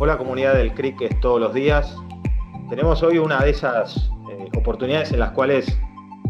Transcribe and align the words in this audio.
Hola 0.00 0.18
comunidad 0.18 0.54
del 0.56 0.72
es 0.76 1.20
todos 1.20 1.40
los 1.40 1.54
días. 1.54 1.96
Tenemos 2.68 3.00
hoy 3.04 3.18
una 3.18 3.44
de 3.44 3.50
esas 3.50 4.10
eh, 4.28 4.48
oportunidades 4.56 5.12
en 5.12 5.20
las 5.20 5.30
cuales 5.30 5.78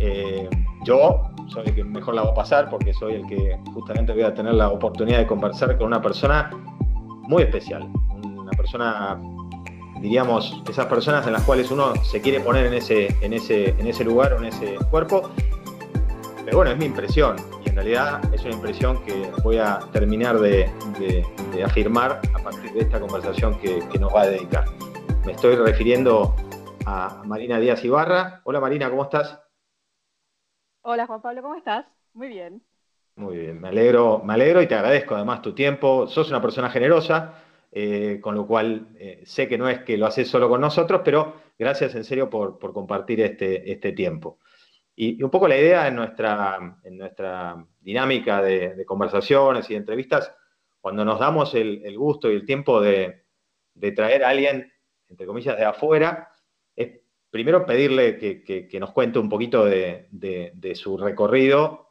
eh, 0.00 0.50
yo 0.84 1.30
soy 1.48 1.68
el 1.68 1.74
que 1.74 1.82
mejor 1.82 2.14
la 2.14 2.24
va 2.24 2.32
a 2.32 2.34
pasar 2.34 2.68
porque 2.68 2.92
soy 2.92 3.14
el 3.14 3.26
que 3.26 3.58
justamente 3.72 4.12
voy 4.12 4.24
a 4.24 4.34
tener 4.34 4.52
la 4.52 4.68
oportunidad 4.68 5.16
de 5.16 5.26
conversar 5.26 5.78
con 5.78 5.86
una 5.86 6.02
persona 6.02 6.50
muy 7.22 7.42
especial. 7.44 7.88
Una 8.22 8.50
persona, 8.50 9.18
diríamos, 9.98 10.62
esas 10.68 10.84
personas 10.84 11.26
en 11.26 11.32
las 11.32 11.42
cuales 11.44 11.70
uno 11.70 11.96
se 12.04 12.20
quiere 12.20 12.40
poner 12.40 12.66
en 12.66 12.74
ese, 12.74 13.16
en 13.22 13.32
ese, 13.32 14.04
lugar 14.04 14.34
o 14.34 14.38
en 14.40 14.44
ese 14.44 14.74
cuerpo. 14.90 15.30
Pero 16.44 16.58
bueno, 16.58 16.70
es 16.70 16.76
mi 16.76 16.84
impresión 16.84 17.36
en 17.75 17.79
realidad 17.79 18.32
es 18.32 18.45
una 18.45 18.54
impresión 18.54 19.04
que 19.04 19.32
voy 19.43 19.59
a 19.59 19.80
terminar 19.93 20.38
de, 20.38 20.70
afirmar 21.64 22.20
a 22.32 22.39
partir 22.40 22.72
de 22.72 22.82
esta 22.82 23.00
conversación 23.00 23.58
que, 23.58 23.80
que 23.90 23.98
nos 23.98 24.14
va 24.14 24.22
a 24.22 24.27
dedicar. 24.29 24.66
Me 25.26 25.32
estoy 25.32 25.57
refiriendo 25.57 26.36
a 26.86 27.25
Marina 27.25 27.58
Díaz 27.58 27.84
Ibarra. 27.84 28.43
Hola 28.45 28.61
Marina, 28.61 28.89
¿cómo 28.89 29.03
estás? 29.03 29.40
Hola 30.82 31.08
Juan 31.08 31.21
Pablo, 31.21 31.43
¿cómo 31.43 31.57
estás? 31.57 31.84
Muy 32.12 32.29
bien. 32.29 32.62
Muy 33.17 33.39
bien, 33.39 33.61
me 33.61 33.71
alegro, 33.71 34.23
me 34.25 34.34
alegro 34.34 34.62
y 34.62 34.69
te 34.69 34.77
agradezco 34.77 35.17
además 35.17 35.43
tu 35.43 35.53
tiempo. 35.53 36.06
Sos 36.06 36.31
una 36.31 36.41
persona 36.41 36.70
generosa, 36.70 37.43
eh, 37.73 38.20
con 38.23 38.37
lo 38.37 38.47
cual 38.47 38.87
eh, 39.01 39.25
sé 39.27 39.48
que 39.48 39.59
no 39.59 39.69
es 39.69 39.81
que 39.81 39.98
lo 39.98 40.06
haces 40.06 40.29
solo 40.29 40.48
con 40.48 40.61
nosotros, 40.61 41.01
pero 41.05 41.34
gracias 41.59 41.97
en 41.97 42.05
serio 42.05 42.31
por, 42.31 42.56
compartir 42.73 43.20
este, 43.20 43.73
este 43.73 43.91
tiempo. 43.91 44.39
Y, 44.97 45.23
un 45.23 45.30
poco 45.30 45.48
la 45.48 45.57
idea 45.57 45.89
en 45.89 45.97
nuestra, 45.97 46.79
en 46.84 46.97
nuestra 46.97 47.66
dinámica 47.80 48.43
de, 48.43 48.84
conversaciones 48.87 49.69
y 49.69 49.75
de 49.75 49.79
entrevistas, 49.79 50.33
cuando 50.80 51.05
nos 51.05 51.19
damos 51.19 51.55
el, 51.55 51.97
gusto 51.97 52.30
y 52.30 52.37
el 52.37 52.47
tiempo 52.47 52.80
de, 52.80 53.25
traer 53.97 54.25
a 54.25 54.29
alguien, 54.30 54.73
entre 55.09 55.27
comillas, 55.27 55.57
de 55.57 55.65
afuera, 55.65 56.29
es 56.77 57.00
primero 57.31 57.67
pedirle 57.67 58.19
que, 58.19 58.78
nos 58.78 58.92
cuente 58.92 59.19
un 59.19 59.28
poquito 59.28 59.65
de, 59.65 60.72
su 60.75 60.97
recorrido. 60.97 61.91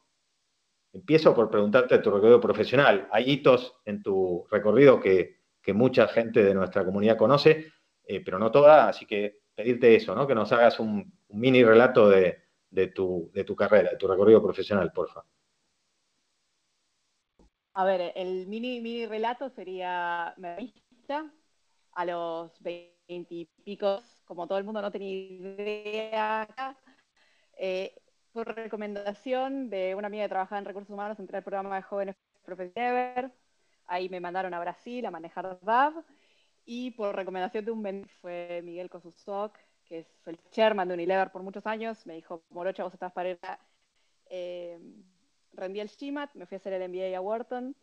Empiezo 0.94 1.34
por 1.34 1.50
preguntarte 1.50 1.98
tu 1.98 2.12
recorrido 2.12 2.40
profesional. 2.40 3.08
Hay 3.12 3.31
hitos 3.31 3.76
en 3.86 4.02
tu 4.04 4.46
recorrido 4.50 5.00
que, 5.00 5.42
mucha 5.74 6.08
gente 6.08 6.44
de 6.44 6.54
nuestra 6.54 6.86
comunidad 6.86 7.18
conoce, 7.18 7.72
eh, 8.06 8.20
pero 8.20 8.38
no 8.38 8.52
toda, 8.52 8.90
así 8.90 9.06
que 9.06 9.44
pedirte 9.56 9.96
eso, 9.96 10.14
¿no? 10.14 10.28
que 10.28 10.36
nos 10.36 10.52
hagas 10.52 10.78
un, 10.80 11.14
mini 11.30 11.64
relato 11.64 12.09
de, 12.09 12.43
tu, 12.88 13.56
carrera, 13.56 13.92
de 13.92 13.98
tu 13.98 14.08
recorrido 14.08 14.42
profesional, 14.42 14.92
porfa. 14.92 15.24
A 17.76 17.86
ver, 17.86 18.14
el 18.16 18.48
mini, 18.48 18.82
mini 18.82 19.06
relato 19.06 19.50
sería, 19.50 20.34
me 20.38 20.74
a 21.96 22.06
los 22.06 22.52
20 22.62 22.96
y 23.08 23.46
pico 23.64 24.00
como 24.26 24.48
todo 24.48 24.58
el 24.58 24.64
mundo 24.64 24.82
no 24.82 24.92
tenía 24.92 25.12
idea 25.12 26.48
eh, 27.58 27.96
por 28.32 28.56
recomendación 28.56 29.70
de 29.70 29.96
una 29.96 30.08
amiga 30.08 30.26
que 30.26 30.30
trabajaba 30.30 30.60
en 30.60 30.66
recursos 30.66 30.90
humanos, 30.90 31.20
entré 31.20 31.38
al 31.38 31.44
programa 31.44 31.76
de 31.76 31.84
jóvenes 31.84 32.16
profesionales. 32.44 33.32
Ahí 33.86 34.10
me 34.10 34.20
mandaron 34.20 34.54
a 34.54 34.60
Brasil 34.60 35.06
a 35.06 35.12
manejar 35.12 35.60
DAV. 35.62 36.04
Y 36.66 36.92
por 36.92 37.16
recomendación 37.16 37.66
de 37.66 37.72
un 37.72 37.82
mentor, 37.82 38.10
fue 38.22 38.62
Miguel 38.64 38.90
Kosusoc, 38.90 39.58
que 39.86 40.00
es 40.00 40.08
el 40.26 40.39
chairman 40.52 40.88
de 40.88 40.94
Unilever 40.94 41.31
por 41.31 41.44
muchos 41.44 41.66
años, 41.66 42.06
me 42.06 42.16
dijo, 42.16 42.44
Morocha, 42.50 42.84
vos 42.84 42.94
estás 42.94 43.12
para 43.12 43.30
ir 43.30 43.39
a... 43.44 43.59
Eh, 44.30 44.80
rendí 45.53 45.80
el 45.80 45.90
GMAT, 45.90 46.34
me 46.36 46.45
fui 46.45 46.56
a 46.56 46.58
hacer 46.58 46.73
el 46.73 46.90
MBA 46.90 47.16
a 47.17 47.22
Wharton 47.22 47.75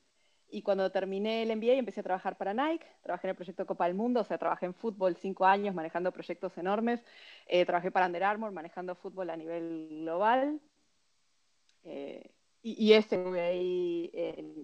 y 0.49 0.63
cuando 0.63 0.91
terminé 0.91 1.43
el 1.43 1.57
MBA 1.57 1.75
empecé 1.75 2.01
a 2.01 2.03
trabajar 2.03 2.37
para 2.37 2.53
Nike, 2.53 2.85
trabajé 3.03 3.29
en 3.29 3.31
el 3.31 3.37
proyecto 3.37 3.67
Copa 3.67 3.87
del 3.87 3.95
Mundo, 3.95 4.21
o 4.21 4.25
sea, 4.25 4.39
trabajé 4.39 4.67
en 4.67 4.75
fútbol 4.75 5.17
cinco 5.17 5.47
años 5.47 5.75
manejando 5.75 6.13
proyectos 6.13 6.57
enormes, 6.59 7.05
eh, 7.47 7.65
trabajé 7.65 7.91
para 7.91 8.07
Under 8.07 8.25
Armour 8.25 8.51
manejando 8.51 8.97
fútbol 8.97 9.31
a 9.31 9.37
nivel 9.37 9.89
global. 10.03 10.61
Eh, 11.85 12.31
y, 12.63 12.93
ese 12.93 13.17
ahí, 13.41 14.13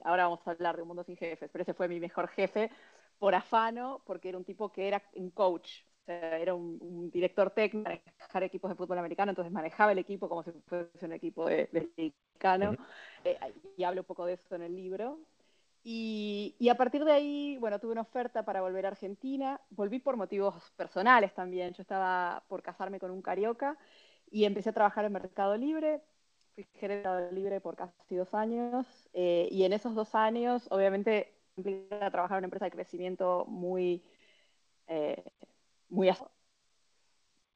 ahora 0.05 0.25
vamos 0.25 0.47
a 0.47 0.51
hablar 0.51 0.77
de 0.77 0.83
un 0.83 0.89
mundo 0.89 1.05
sin 1.05 1.17
jefes, 1.17 1.49
pero 1.51 1.63
ese 1.63 1.73
fue 1.73 1.89
mi 1.89 1.99
mejor 1.99 2.29
jefe 2.29 2.71
por 3.19 3.35
afano, 3.35 4.03
porque 4.05 4.29
era 4.29 4.37
un 4.37 4.45
tipo 4.45 4.71
que 4.71 4.89
era 4.89 5.03
un 5.15 5.31
coach, 5.31 5.83
sea, 6.07 6.39
era 6.39 6.55
un, 6.55 7.11
director 7.11 7.51
técnico, 7.51 7.89
manejar 7.89 8.43
equipos 8.43 8.71
de 8.71 8.77
fútbol 8.77 8.99
americano, 8.99 9.31
entonces 9.31 9.53
manejaba 9.53 9.93
el 9.93 9.99
equipo 9.99 10.29
como 10.29 10.43
si 10.43 10.53
fuese 10.67 11.05
un 11.05 11.13
equipo 11.13 11.47
de, 11.47 11.69
americano, 11.73 12.77
eh, 13.25 13.39
y 13.77 13.85
hablo 13.85 14.03
un 14.03 14.07
poco 14.07 14.27
de 14.27 14.35
eso 14.35 14.55
en 14.55 14.63
el 14.63 14.75
libro. 14.75 15.19
Y, 15.89 16.69
a 16.69 16.75
partir 16.75 17.05
de 17.05 17.13
ahí, 17.13 17.59
bueno, 17.59 17.79
tuve 17.79 17.93
una 17.93 18.01
oferta 18.01 18.45
para 18.45 18.61
volver 18.61 18.87
a 18.87 18.89
Argentina. 18.89 19.61
Volví 19.71 20.01
por 20.01 20.17
motivos 20.17 20.73
personales 20.77 21.33
también. 21.33 21.75
Yo 21.75 21.83
estaba 21.83 22.43
por 22.49 22.61
casarme 22.61 22.99
con 22.99 23.13
un 23.13 23.23
carioca 23.23 23.79
y 24.29 24.47
empecé 24.47 24.71
a 24.71 24.73
trabajar 24.73 25.05
en 25.05 25.13
Mercado 25.13 25.57
Libre. 25.57 26.03
Fui 26.57 26.65
gerente 26.75 27.31
Libre 27.31 27.61
por 27.61 27.77
casi 27.77 28.17
dos 28.17 28.35
años. 28.35 29.09
Eh, 29.13 29.49
y 29.53 29.63
en 29.63 29.73
esos 29.73 29.95
dos 29.95 30.17
años, 30.17 30.67
obviamente, 30.73 31.33
empecé 31.57 31.87
a 32.05 32.11
trabajar 32.11 32.39
en 32.39 32.41
una 32.41 32.47
empresa 32.47 32.65
de 32.65 32.73
crecimiento 32.73 33.45
muy, 33.47 34.03
eh, 34.89 35.23
muy 35.89 36.09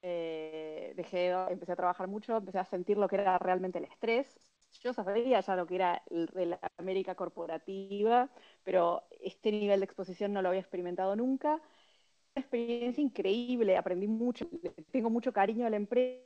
eh, 0.03 0.93
dejé, 0.97 1.29
empecé 1.51 1.73
a 1.73 1.77
trabajar 1.77 2.09
mucho, 2.09 2.37
empecé 2.37 2.59
a 2.59 2.65
sentir 2.65 2.97
lo 2.99 3.09
que 3.09 3.17
era 3.17 3.39
realmente 3.39 3.79
el 3.79 3.85
estrés 3.85 4.39
yo 4.83 4.93
sabía 4.95 5.41
ya 5.41 5.57
lo 5.57 5.67
que 5.67 5.75
era 5.75 6.03
la 6.47 6.59
América 6.79 7.15
corporativa, 7.17 8.31
pero 8.63 9.03
este 9.21 9.51
nivel 9.51 9.81
de 9.81 9.85
exposición 9.85 10.33
no 10.33 10.43
lo 10.43 10.49
había 10.49 10.61
experimentado 10.61 11.17
nunca. 11.17 11.55
Una 11.57 12.43
experiencia 12.43 13.03
increíble, 13.03 13.77
aprendí 13.77 14.09
mucho, 14.09 14.49
tengo 14.93 15.11
mucho 15.11 15.33
cariño 15.33 15.67
a 15.67 15.71
la 15.71 15.77
empresa. 15.77 16.23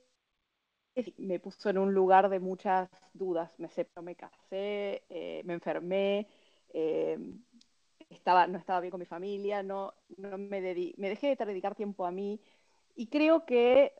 Me 1.18 1.40
puso 1.40 1.70
en 1.70 1.78
un 1.78 1.92
lugar 1.92 2.28
de 2.28 2.38
muchas 2.40 2.88
dudas. 3.12 3.50
Me, 3.58 3.68
me 4.02 4.14
casé, 4.16 5.02
eh, 5.08 5.42
me 5.44 5.54
enfermé, 5.54 6.28
eh, 6.72 7.18
no 8.48 8.58
estaba 8.58 8.80
bien 8.80 8.90
con 8.90 9.00
mi 9.00 9.06
familia, 9.06 9.62
no, 9.62 9.94
no 10.16 10.38
me, 10.38 10.60
me 10.96 11.08
dejé 11.08 11.36
de 11.36 11.44
dedicar 11.46 11.74
tiempo 11.74 12.06
a 12.06 12.10
mí. 12.10 12.40
Y 12.94 13.08
creo 13.08 13.44
que 13.44 13.92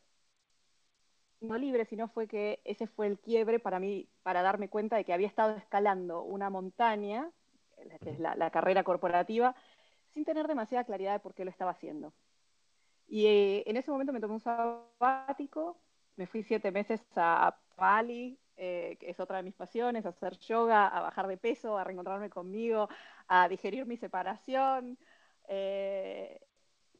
no 1.40 1.58
libre, 1.58 1.84
sino 1.84 2.08
fue 2.08 2.26
que 2.26 2.60
ese 2.64 2.86
fue 2.86 3.06
el 3.06 3.18
quiebre 3.18 3.58
para 3.60 3.78
mí, 3.78 4.08
para 4.22 4.42
darme 4.42 4.68
cuenta 4.68 4.96
de 4.96 5.04
que 5.04 5.12
había 5.12 5.26
estado 5.28 5.56
escalando 5.56 6.22
una 6.22 6.50
montaña, 6.50 7.30
que 8.00 8.10
es 8.10 8.18
la, 8.18 8.50
carrera 8.50 8.82
corporativa, 8.82 9.54
sin 10.12 10.24
tener 10.24 10.48
demasiada 10.48 10.84
claridad 10.84 11.12
de 11.12 11.20
por 11.20 11.34
qué 11.34 11.44
lo 11.44 11.50
estaba 11.50 11.72
haciendo. 11.72 12.12
Y 13.06 13.26
eh, 13.26 13.64
en 13.66 13.76
ese 13.76 13.90
momento 13.90 14.12
me 14.12 14.20
tomé 14.20 14.34
un 14.34 14.40
sabático, 14.40 15.78
me 16.16 16.26
fui 16.26 16.42
siete 16.42 16.70
meses 16.70 17.00
a 17.16 17.56
Bali, 17.76 18.38
eh, 18.56 18.96
es 19.00 19.18
otra 19.20 19.38
de 19.38 19.42
mis 19.42 19.54
pasiones, 19.54 20.06
hacer 20.06 20.38
yoga, 20.38 20.86
a 20.86 21.00
bajar 21.00 21.26
de 21.26 21.36
peso, 21.36 21.76
a 21.76 21.84
reencontrarme 21.84 22.30
conmigo, 22.30 22.88
a 23.28 23.48
digerir 23.48 23.86
mi 23.86 23.96
separación 23.96 24.96
eh, 25.48 26.40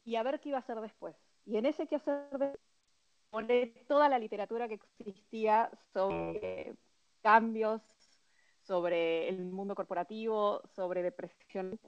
y 0.03 0.15
a 0.15 0.23
ver 0.23 0.39
qué 0.39 0.49
iba 0.49 0.57
a 0.57 0.61
hacer 0.61 0.79
después. 0.81 1.15
Y 1.45 1.57
en 1.57 1.65
ese 1.65 1.87
qué 1.87 1.95
hacer 1.95 2.27
después, 2.31 3.87
toda 3.87 4.09
la 4.09 4.19
literatura 4.19 4.67
que 4.67 4.79
existía 4.99 5.69
sobre 5.93 6.75
cambios, 7.21 7.81
sobre 8.61 9.29
el 9.29 9.51
mundo 9.51 9.75
corporativo, 9.75 10.61
sobre 10.75 11.03
depresión. 11.03 11.79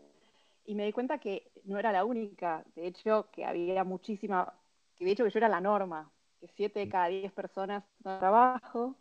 Y 0.65 0.75
me 0.75 0.85
di 0.85 0.91
cuenta 0.91 1.19
que 1.19 1.51
no 1.63 1.79
era 1.79 1.91
la 1.91 2.05
única, 2.05 2.63
de 2.75 2.87
hecho 2.87 3.29
que 3.31 3.45
había 3.45 3.83
muchísima, 3.83 4.53
que 4.95 5.05
de 5.05 5.11
hecho 5.11 5.23
que 5.23 5.29
yo 5.29 5.39
era 5.39 5.49
la 5.49 5.61
norma, 5.61 6.11
que 6.39 6.47
7 6.47 6.79
de 6.79 6.89
cada 6.89 7.07
10 7.07 7.31
personas 7.31 7.83
no 8.03 8.19
trabajo, 8.19 8.95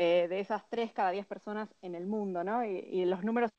eh, 0.00 0.28
de 0.28 0.38
esas 0.38 0.62
3 0.70 0.92
cada 0.92 1.10
10 1.10 1.26
personas 1.26 1.74
en 1.82 1.96
el 1.96 2.06
mundo, 2.06 2.44
¿no? 2.44 2.64
Y, 2.64 3.04
los 3.04 3.24
números 3.24 3.50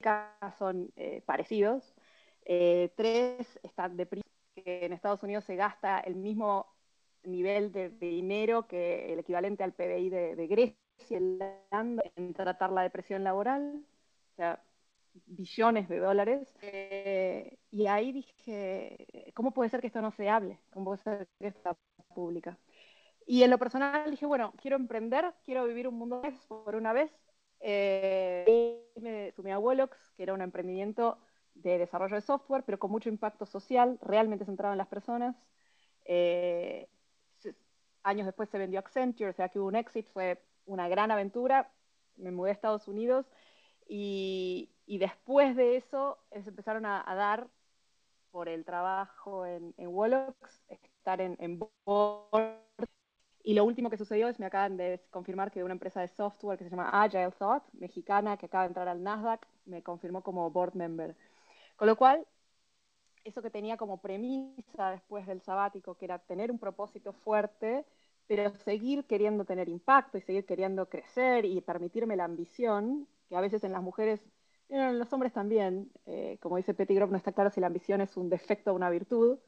son 0.57 0.89
eh, 0.95 1.21
parecidos. 1.25 1.93
Eh, 2.45 2.93
3 2.95 3.59
están 3.61 3.97
deprimidos, 3.97 4.31
que 4.55 4.85
en 4.85 4.93
Estados 4.93 5.21
Unidos 5.21 5.43
se 5.43 5.57
gasta 5.57 5.99
el 5.99 6.15
mismo 6.15 6.73
nivel 7.23 7.73
de, 7.73 7.89
dinero 7.89 8.67
que 8.67 9.11
el 9.11 9.19
equivalente 9.19 9.65
al 9.65 9.73
PBI 9.73 10.09
de, 10.09 10.47
Grecia 10.47 10.77
en 12.15 12.33
tratar 12.33 12.71
la 12.71 12.83
depresión 12.83 13.25
laboral, 13.25 13.83
o 14.31 14.35
sea, 14.37 14.63
billones 15.25 15.89
de 15.89 15.99
dólares. 15.99 16.55
Eh, 16.61 17.57
y 17.69 17.87
ahí 17.87 18.13
dije, 18.13 19.33
¿cómo 19.33 19.51
puede 19.51 19.69
ser 19.69 19.81
que 19.81 19.87
esto 19.87 20.01
no 20.01 20.11
se 20.11 20.29
hable? 20.29 20.57
¿Cómo 20.71 20.85
puede 20.85 20.99
ser 20.99 21.27
que 21.37 21.47
esto 21.47 21.77
pública? 22.15 22.57
Y 23.29 23.43
en 23.43 23.51
lo 23.51 23.59
personal 23.59 24.09
dije, 24.09 24.25
bueno, 24.25 24.55
quiero 24.59 24.75
emprender, 24.75 25.35
quiero 25.45 25.63
vivir 25.65 25.87
un 25.87 25.99
mundo 25.99 26.19
por 26.47 26.73
una 26.73 26.93
vez. 26.93 27.11
Eh, 27.59 28.89
me 28.95 29.31
sumé 29.33 29.53
a 29.53 29.59
Wolox, 29.59 29.95
que 30.17 30.23
era 30.23 30.33
un 30.33 30.41
emprendimiento 30.41 31.19
de 31.53 31.77
desarrollo 31.77 32.15
de 32.15 32.21
software, 32.21 32.63
pero 32.65 32.79
con 32.79 32.89
mucho 32.89 33.07
impacto 33.07 33.45
social, 33.45 33.99
realmente 34.01 34.45
centrado 34.45 34.73
en 34.73 34.79
las 34.79 34.87
personas. 34.87 35.35
Eh, 36.05 36.89
años 38.01 38.25
después 38.25 38.49
se 38.49 38.57
vendió 38.57 38.79
Accenture, 38.79 39.29
o 39.29 39.33
sea 39.33 39.49
que 39.49 39.59
hubo 39.59 39.67
un 39.67 39.75
exit, 39.75 40.07
fue 40.11 40.41
una 40.65 40.89
gran 40.89 41.11
aventura. 41.11 41.71
Me 42.15 42.31
mudé 42.31 42.49
a 42.49 42.53
Estados 42.53 42.87
Unidos 42.87 43.27
y, 43.87 44.71
después 44.87 45.55
de 45.55 45.77
eso 45.77 46.17
se 46.31 46.49
empezaron 46.49 46.87
a, 46.87 47.03
dar 47.13 47.47
por 48.31 48.49
el 48.49 48.65
trabajo 48.65 49.45
en, 49.45 49.75
en 49.77 49.93
estar 50.97 51.21
en, 51.21 51.37
en 51.39 51.59
y 53.43 53.53
lo 53.53 53.63
último 53.63 53.89
que 53.89 53.97
sucedió 53.97 54.27
es 54.27 54.39
me 54.39 54.45
acaban 54.45 54.77
de 54.77 55.01
confirmar 55.09 55.51
que 55.51 55.63
una 55.63 55.73
empresa 55.73 56.01
de 56.01 56.07
software 56.07 56.57
que 56.57 56.65
se 56.65 56.69
llama 56.69 56.89
Agile 56.91 57.31
Thought, 57.31 57.63
mexicana, 57.73 58.37
que 58.37 58.47
acaba 58.47 58.63
de 58.63 58.69
entrar 58.69 58.87
al 58.87 59.01
Nasdaq, 59.01 59.47
me 59.65 59.81
confirmó 59.83 60.21
como 60.21 60.49
board 60.51 60.75
member. 60.75 61.15
Con 61.75 61.87
lo 61.87 61.95
cual, 61.95 62.27
eso 63.23 63.41
que 63.41 63.49
tenía 63.49 63.77
como 63.77 64.01
premisa 64.01 64.91
después 64.91 65.25
del 65.27 65.41
sabático, 65.41 65.95
que 65.95 66.05
era 66.05 66.19
tener 66.19 66.51
un 66.51 66.59
propósito 66.59 67.13
fuerte, 67.13 67.85
pero 68.27 68.53
seguir 68.55 69.05
queriendo 69.05 69.45
tener 69.45 69.69
impacto 69.69 70.17
y 70.17 70.21
seguir 70.21 70.45
queriendo 70.45 70.89
crecer 70.89 71.45
y 71.45 71.61
permitirme 71.61 72.15
la 72.15 72.25
ambición, 72.25 73.07
que 73.29 73.35
a 73.35 73.41
veces 73.41 73.63
en 73.63 73.71
las 73.71 73.81
mujeres, 73.81 74.21
en 74.69 74.99
los 74.99 75.11
hombres 75.13 75.33
también, 75.33 75.91
eh, 76.05 76.37
como 76.41 76.57
dice 76.57 76.73
Petty 76.73 76.95
Grove, 76.95 77.11
no 77.11 77.17
está 77.17 77.31
claro 77.31 77.49
si 77.51 77.61
la 77.61 77.67
ambición 77.67 78.01
es 78.01 78.17
un 78.17 78.29
defecto 78.29 78.71
o 78.71 78.75
una 78.75 78.89
virtud, 78.89 79.39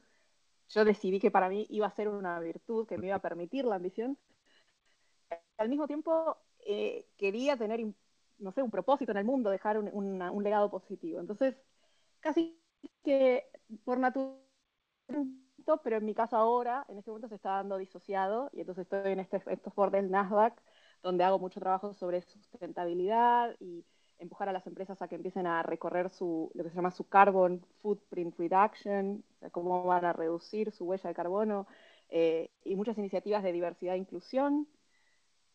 yo 0.68 0.84
decidí 0.84 1.20
que 1.20 1.30
para 1.30 1.48
mí 1.48 1.66
iba 1.70 1.86
a 1.86 1.90
ser 1.90 2.08
una 2.08 2.38
virtud 2.40 2.86
que 2.86 2.98
me 2.98 3.08
iba 3.08 3.16
a 3.16 3.22
permitir 3.22 3.64
la 3.64 3.76
ambición. 3.76 4.18
Al 5.56 5.68
mismo 5.68 5.86
tiempo, 5.86 6.36
eh, 6.66 7.06
quería 7.16 7.56
tener, 7.56 7.80
no 8.38 8.52
sé, 8.52 8.62
un 8.62 8.70
propósito 8.70 9.12
en 9.12 9.18
el 9.18 9.24
mundo, 9.24 9.50
dejar 9.50 9.78
un, 9.78 10.42
legado 10.42 10.70
positivo. 10.70 11.20
Entonces, 11.20 11.56
casi 12.20 12.58
que 13.04 13.44
por 13.84 13.98
naturaleza, 13.98 14.42
pero 15.82 15.96
en 15.96 16.04
mi 16.04 16.14
caso 16.14 16.36
ahora, 16.36 16.84
en 16.88 16.98
este 16.98 17.10
momento 17.10 17.28
se 17.28 17.36
está 17.36 17.50
dando 17.50 17.78
disociado, 17.78 18.50
y 18.52 18.60
entonces 18.60 18.82
estoy 18.82 19.12
en 19.12 19.20
este, 19.20 19.42
estos 19.46 19.74
bordes 19.74 20.08
Nasdaq, 20.08 20.60
donde 21.02 21.24
hago 21.24 21.38
mucho 21.38 21.60
trabajo 21.60 21.94
sobre 21.94 22.22
sustentabilidad 22.22 23.56
y 23.60 23.84
empujar 24.22 24.48
a 24.48 24.52
las 24.52 24.66
empresas 24.66 25.02
a 25.02 25.08
que 25.08 25.16
empiecen 25.16 25.46
a 25.46 25.62
recorrer 25.62 26.08
su, 26.10 26.50
lo 26.54 26.64
que 26.64 26.70
se 26.70 26.76
llama 26.76 26.90
su 26.90 27.08
carbon 27.08 27.64
footprint 27.82 28.38
reduction, 28.38 29.24
o 29.36 29.38
sea, 29.38 29.50
cómo 29.50 29.84
van 29.84 30.04
a 30.04 30.12
reducir 30.12 30.72
su 30.72 30.84
huella 30.86 31.08
de 31.08 31.14
carbono, 31.14 31.66
eh, 32.08 32.50
y 32.64 32.76
muchas 32.76 32.98
iniciativas 32.98 33.42
de 33.42 33.52
diversidad 33.52 33.94
e 33.94 33.98
inclusión, 33.98 34.68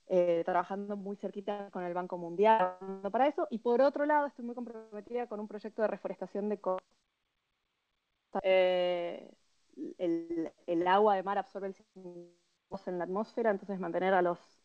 eh, 0.07 0.43
trabajando 0.45 0.95
muy 0.97 1.15
cerquita 1.17 1.69
con 1.71 1.83
el 1.83 1.93
Banco 1.93 2.17
Mundial 2.17 2.77
para 3.11 3.27
eso. 3.27 3.47
Y 3.51 3.59
por 3.59 3.81
otro 3.81 4.05
lado, 4.05 4.27
estoy 4.27 4.45
muy 4.45 4.55
comprometida 4.55 5.27
con 5.27 5.39
un 5.39 5.47
proyecto 5.47 5.81
de 5.81 5.87
reforestación 5.87 6.49
de 6.49 6.59
costas. 6.59 6.87
Eh, 8.43 9.31
el, 9.97 10.51
el, 10.65 10.87
agua 10.87 11.15
de 11.15 11.23
mar 11.23 11.37
absorbe 11.37 11.67
el 11.67 11.75
CO2 11.75 12.87
en 12.87 12.97
la 12.97 13.03
atmósfera, 13.03 13.51
entonces 13.51 13.79
mantener 13.79 14.13
a 14.13 14.21
los 14.21 14.56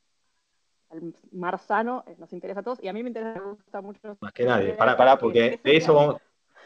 el 0.92 1.14
mar 1.32 1.58
sano 1.58 2.04
eh, 2.06 2.14
nos 2.18 2.32
interesa 2.32 2.60
a 2.60 2.62
todos 2.62 2.82
y 2.82 2.88
a 2.88 2.92
mí 2.92 3.02
me 3.02 3.10
interesa, 3.10 3.40
me 3.40 3.52
gusta 3.52 3.80
mucho. 3.80 4.16
Más 4.20 4.32
que 4.32 4.44
nadie, 4.44 4.72
para, 4.74 4.96
para, 4.96 5.18
porque 5.18 5.60
de 5.62 5.76
eso 5.76 5.94
vamos, 5.94 6.16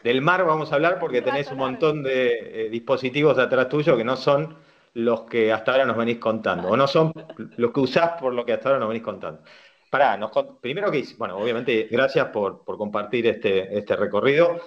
del 0.03 0.21
mar 0.21 0.45
vamos 0.45 0.71
a 0.71 0.75
hablar 0.75 0.99
porque 0.99 1.21
tenés 1.21 1.51
un 1.51 1.57
montón 1.57 2.03
de 2.03 2.65
eh, 2.65 2.69
dispositivos 2.69 3.37
atrás 3.37 3.69
tuyo 3.69 3.97
que 3.97 4.03
no 4.03 4.15
son 4.15 4.57
los 4.93 5.21
que 5.21 5.51
hasta 5.51 5.71
ahora 5.71 5.85
nos 5.85 5.97
venís 5.97 6.17
contando, 6.17 6.69
o 6.69 6.77
no 6.77 6.87
son 6.87 7.13
los 7.57 7.71
que 7.71 7.79
usás 7.79 8.19
por 8.19 8.33
lo 8.33 8.45
que 8.45 8.53
hasta 8.53 8.69
ahora 8.69 8.79
nos 8.79 8.89
venís 8.89 9.03
contando. 9.03 9.43
Pará, 9.91 10.17
nos, 10.17 10.31
primero 10.59 10.91
que, 10.91 11.03
bueno, 11.17 11.37
obviamente, 11.37 11.87
gracias 11.89 12.27
por, 12.27 12.63
por 12.63 12.77
compartir 12.77 13.27
este, 13.27 13.77
este 13.77 13.95
recorrido. 13.95 14.59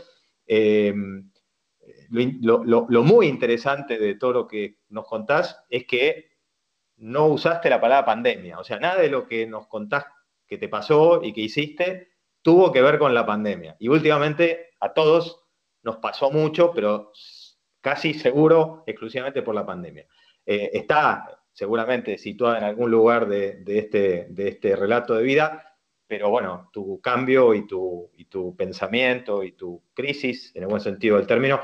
Eh, 0.47 0.95
lo, 2.11 2.65
lo, 2.65 2.87
lo, 2.89 3.03
muy 3.03 3.27
interesante 3.27 3.99
de 3.99 4.15
todo 4.15 4.33
lo 4.33 4.47
que 4.49 4.79
nos 4.89 5.07
contás 5.07 5.65
es 5.69 5.87
que 5.87 6.30
no 7.01 7.27
usaste 7.27 7.71
la 7.71 7.81
palabra 7.81 8.05
pandemia. 8.05 8.59
O 8.59 8.65
sea, 8.65 8.79
nada 8.79 9.01
de 9.01 9.09
lo 9.09 9.27
que 9.27 9.47
nos 9.47 9.67
contás 9.67 10.05
que 10.47 10.59
te 10.59 10.69
pasó 10.69 11.23
y 11.23 11.33
que 11.33 11.41
hiciste 11.41 12.09
tuvo 12.43 12.73
que 12.73 12.83
ver 12.83 12.99
con 12.99 13.15
la 13.15 13.27
pandemia. 13.27 13.77
Y 13.79 13.89
últimamente 13.89 14.71
a 14.81 14.93
todos 14.93 15.43
nos 15.83 15.97
pasó 15.97 16.31
mucho, 16.31 16.73
pero 16.73 17.13
casi 17.81 18.15
seguro 18.15 18.85
exclusivamente 18.87 19.43
por 19.43 19.55
la 19.55 19.67
pandemia. 19.67 20.07
Eh, 20.45 20.71
está 20.75 21.41
seguramente 21.53 22.19
situada 22.19 22.59
en 22.59 22.65
algún 22.65 22.91
lugar 22.91 23.29
de, 23.29 23.63
este, 23.67 24.27
de, 24.31 24.49
este, 24.49 24.77
relato 24.77 25.15
de 25.15 25.23
vida, 25.23 25.77
pero 26.07 26.31
bueno, 26.31 26.71
tu 26.73 27.01
cambio 27.01 27.55
y 27.55 27.67
tu, 27.67 28.11
y 28.17 28.27
tu 28.27 28.55
pensamiento 28.57 29.43
y 29.43 29.53
tu 29.53 29.83
crisis, 29.95 30.55
en 30.55 30.63
el 30.63 30.69
buen 30.69 30.81
sentido 30.81 31.17
del 31.17 31.27
término, 31.27 31.61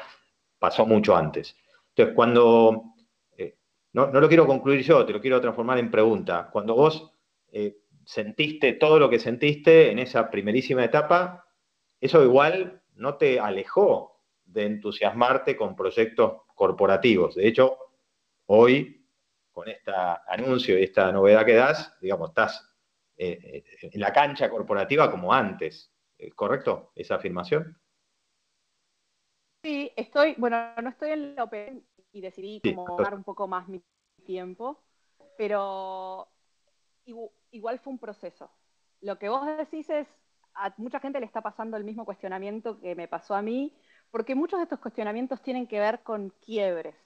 pasó 0.59 0.87
mucho 0.87 1.17
antes. 1.17 1.56
Entonces, 1.91 2.15
cuando 2.15 2.96
no, 3.97 4.21
lo 4.21 4.29
quiero 4.29 4.47
concluir 4.47 4.83
yo, 4.83 5.07
te 5.07 5.13
lo 5.15 5.23
quiero 5.23 5.41
transformar 5.41 5.79
en 5.79 5.91
pregunta. 5.91 6.51
Cuando 6.53 6.75
vos 6.75 7.11
eh, 7.51 7.79
sentiste 8.05 8.75
todo 8.75 8.99
lo 8.99 9.09
que 9.09 9.19
sentiste 9.19 9.91
en 9.91 9.99
esa 9.99 10.31
primerísima 10.31 10.85
etapa, 10.85 11.47
eso 11.99 12.23
igual 12.23 12.83
no 12.97 13.17
te 13.17 13.41
alejó 13.41 14.21
de 14.45 14.67
entusiasmarte 14.67 15.57
con 15.57 15.75
proyectos 15.75 16.43
corporativos. 16.55 17.37
De 17.37 17.49
hecho, 17.49 17.79
hoy, 18.45 19.09
con 19.51 19.67
este 19.69 19.91
anuncio 20.29 20.79
y 20.79 20.83
esta 20.83 21.11
novedad 21.11 21.47
que 21.47 21.55
das, 21.55 21.97
digamos, 21.99 22.29
estás 22.29 22.71
eh, 23.17 23.39
eh, 23.43 23.65
en 23.81 23.99
la 23.99 24.13
cancha 24.13 24.51
corporativa 24.51 25.11
como 25.11 25.33
antes. 25.33 25.91
¿Correcto 26.35 26.93
esa 26.95 27.15
afirmación? 27.15 27.79
Sí, 29.63 29.91
estoy, 29.97 30.35
bueno, 30.37 30.75
no 30.83 30.91
estoy 30.91 31.13
en 31.13 31.35
la 31.35 31.45
OPE, 31.45 31.83
y 32.17 32.23
decidí 32.23 32.63
como 32.63 32.97
dar 32.97 33.15
un 33.15 33.25
poco 33.25 33.47
más 33.47 33.69
mi 33.69 33.83
tiempo, 34.25 34.83
pero 35.37 36.29
igual 37.51 37.79
fue 37.79 37.93
un 37.93 37.99
proceso. 37.99 38.51
Lo 39.03 39.19
que 39.19 39.29
vos 39.29 39.47
decís 39.59 39.91
es, 39.91 40.09
a 40.55 40.73
mucha 40.79 40.99
gente 40.99 41.21
le 41.21 41.27
está 41.27 41.43
pasando 41.43 41.77
el 41.77 41.85
mismo 41.85 42.07
cuestionamiento 42.07 42.81
que 42.81 42.95
me 42.95 43.07
pasó 43.07 43.35
a 43.35 43.43
mí, 43.43 43.77
porque 44.11 44.35
muchos 44.35 44.59
de 44.59 44.65
estos 44.65 44.81
cuestionamientos 44.81 45.43
tienen 45.43 45.67
que 45.67 45.79
ver 45.79 46.03
con 46.03 46.31
quiebres. 46.41 46.97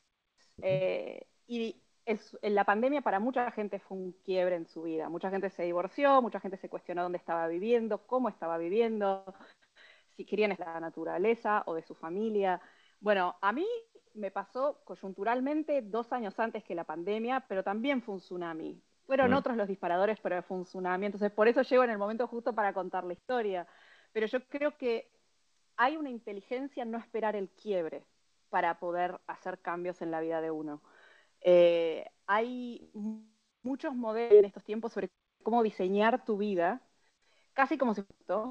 Eh, 0.63 1.27
y 1.49 1.83
en 2.07 2.55
la 2.55 2.65
pandemia 2.65 3.03
para 3.03 3.19
mucha 3.19 3.51
gente 3.51 3.81
fue 3.81 3.99
un 3.99 4.13
quiebre 4.25 4.55
en 4.55 4.69
su 4.69 4.83
vida. 4.83 5.09
Mucha 5.09 5.31
gente 5.31 5.51
se 5.51 5.65
divorció, 5.65 6.23
mucha 6.23 6.39
gente 6.39 6.57
se 6.57 6.69
cuestionó 6.69 7.03
dónde 7.03 7.19
estaba 7.19 7.49
viviendo, 7.49 8.07
cómo 8.07 8.29
estaba 8.29 8.59
viviendo, 8.59 9.25
si 10.17 10.25
querían 10.25 10.53
estar 10.53 10.69
de 10.69 10.75
la 10.75 10.81
naturaleza 10.81 11.65
o 11.67 11.75
de 11.75 11.83
su 11.83 11.97
familia. 11.97 12.61
Bueno, 13.01 13.37
a 13.41 13.51
mí 13.51 13.67
me 14.15 14.31
pasó 14.31 14.81
coyunturalmente 14.85 15.83
dos 15.83 16.13
años 16.13 16.39
antes 16.39 16.65
que 16.65 16.75
la 16.75 16.85
pandemia, 16.85 17.45
pero 17.49 17.63
también 17.63 18.03
fue 18.03 18.15
un 18.15 18.21
tsunami. 18.21 18.83
Fueron 19.07 19.31
mm. 19.33 19.35
otros 19.35 19.57
los 19.57 19.69
disparadores, 19.69 20.19
pero 20.21 20.43
fue 20.43 20.59
un 20.59 20.65
tsunami. 20.65 21.07
Entonces, 21.07 21.31
por 21.33 21.49
eso 21.49 21.63
llego 21.63 21.85
en 21.85 21.91
el 21.91 21.99
momento 21.99 22.27
justo 22.27 22.55
para 22.55 22.73
contar 22.73 23.05
la 23.05 23.13
historia. 23.13 23.67
Pero 24.13 24.27
yo 24.27 24.41
creo 24.49 24.77
que 24.77 25.11
hay 25.77 25.97
una 25.97 26.11
inteligencia 26.11 26.83
en 26.83 26.91
no 26.91 26.99
esperar 26.99 27.37
el 27.37 27.49
quiebre 27.51 28.05
para 28.51 28.79
poder 28.79 29.21
hacer 29.27 29.61
cambios 29.61 30.03
en 30.03 30.11
la 30.11 30.21
vida 30.21 30.41
de 30.41 30.51
uno. 30.51 30.83
Eh, 31.41 32.05
hay 32.27 32.91
muchos 33.63 33.95
modelos 33.95 34.39
en 34.39 34.45
estos 34.45 34.65
tiempos 34.65 34.93
sobre 34.93 35.11
cómo 35.43 35.63
diseñar 35.63 36.25
tu 36.25 36.37
vida, 36.37 36.83
casi 37.53 37.79
como 37.79 37.95
si 37.95 38.03
fuera 38.03 38.45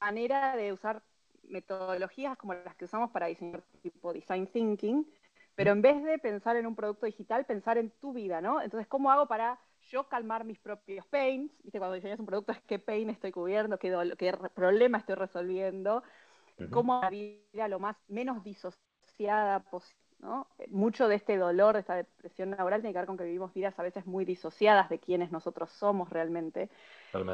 manera 0.00 0.56
de 0.56 0.72
usar 0.72 1.02
metodologías 1.48 2.36
como 2.36 2.54
las 2.54 2.76
que 2.76 2.84
usamos 2.84 3.10
para 3.10 3.26
diseñar 3.26 3.62
tipo 3.82 4.12
design 4.12 4.46
thinking, 4.46 5.06
pero 5.54 5.72
en 5.72 5.82
vez 5.82 6.02
de 6.04 6.18
pensar 6.18 6.56
en 6.56 6.66
un 6.66 6.76
producto 6.76 7.06
digital, 7.06 7.44
pensar 7.44 7.78
en 7.78 7.90
tu 7.90 8.12
vida, 8.12 8.40
¿no? 8.40 8.60
Entonces, 8.60 8.86
¿cómo 8.86 9.10
hago 9.10 9.26
para 9.26 9.58
yo 9.90 10.08
calmar 10.08 10.44
mis 10.44 10.58
propios 10.58 11.04
pains? 11.06 11.50
¿Viste? 11.62 11.78
Cuando 11.78 11.94
diseñas 11.94 12.20
un 12.20 12.26
producto 12.26 12.52
es 12.52 12.60
qué 12.62 12.78
pain 12.78 13.10
estoy 13.10 13.32
cubriendo, 13.32 13.78
qué, 13.78 14.14
qué 14.16 14.32
problema 14.54 14.98
estoy 14.98 15.16
resolviendo, 15.16 16.02
cómo 16.70 17.00
la 17.00 17.10
vida 17.10 17.68
lo 17.68 17.78
más 17.80 17.96
menos 18.06 18.44
disociada 18.44 19.60
posible. 19.60 20.08
¿no? 20.20 20.48
Mucho 20.68 21.08
de 21.08 21.14
este 21.14 21.36
dolor, 21.36 21.74
de 21.74 21.80
esta 21.80 21.94
depresión 21.94 22.50
laboral 22.50 22.80
tiene 22.80 22.92
que 22.92 22.98
ver 22.98 23.06
con 23.06 23.16
que 23.16 23.24
vivimos 23.24 23.54
vidas 23.54 23.78
a 23.78 23.82
veces 23.82 24.06
muy 24.06 24.24
disociadas 24.24 24.88
de 24.88 24.98
quienes 24.98 25.30
nosotros 25.30 25.70
somos 25.70 26.10
realmente. 26.10 26.70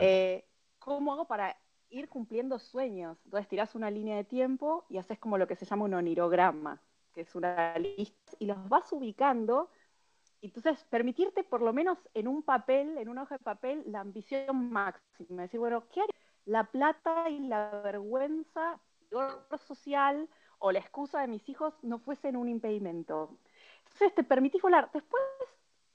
Eh, 0.00 0.44
¿Cómo 0.78 1.12
hago 1.12 1.26
para 1.26 1.56
ir 1.94 2.08
cumpliendo 2.08 2.58
sueños. 2.58 3.18
Entonces 3.24 3.48
tirás 3.48 3.74
una 3.74 3.90
línea 3.90 4.16
de 4.16 4.24
tiempo 4.24 4.84
y 4.88 4.98
haces 4.98 5.18
como 5.18 5.38
lo 5.38 5.46
que 5.46 5.56
se 5.56 5.64
llama 5.64 5.84
un 5.84 5.94
onirograma, 5.94 6.80
que 7.14 7.22
es 7.22 7.34
una 7.34 7.78
lista, 7.78 8.32
y 8.38 8.46
los 8.46 8.68
vas 8.68 8.92
ubicando. 8.92 9.70
Entonces, 10.42 10.84
permitirte 10.90 11.42
por 11.42 11.62
lo 11.62 11.72
menos 11.72 11.98
en 12.12 12.28
un 12.28 12.42
papel, 12.42 12.98
en 12.98 13.08
una 13.08 13.22
hoja 13.22 13.38
de 13.38 13.44
papel, 13.44 13.82
la 13.86 14.00
ambición 14.00 14.70
máxima. 14.70 15.42
Decir, 15.42 15.60
bueno, 15.60 15.88
¿qué? 15.88 16.02
La 16.44 16.64
plata 16.64 17.30
y 17.30 17.38
la 17.38 17.80
vergüenza, 17.82 18.78
el 19.10 19.58
social 19.58 20.28
o 20.58 20.72
la 20.72 20.80
excusa 20.80 21.20
de 21.20 21.28
mis 21.28 21.48
hijos 21.48 21.72
no 21.82 21.98
fuesen 21.98 22.36
un 22.36 22.48
impedimento. 22.48 23.38
Entonces, 23.84 24.14
te 24.14 24.24
permitís 24.24 24.60
volar. 24.60 24.90
Después, 24.92 25.22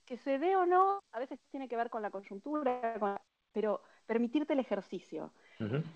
que 0.05 0.17
se 0.17 0.39
dé 0.39 0.55
o 0.55 0.65
no, 0.65 1.03
a 1.11 1.19
veces 1.19 1.39
tiene 1.51 1.67
que 1.67 1.75
ver 1.75 1.91
con 1.91 2.01
la 2.01 2.09
coyuntura, 2.09 3.21
pero 3.51 3.81
permitirte 4.07 4.53
el 4.53 4.59
ejercicio. 4.59 5.31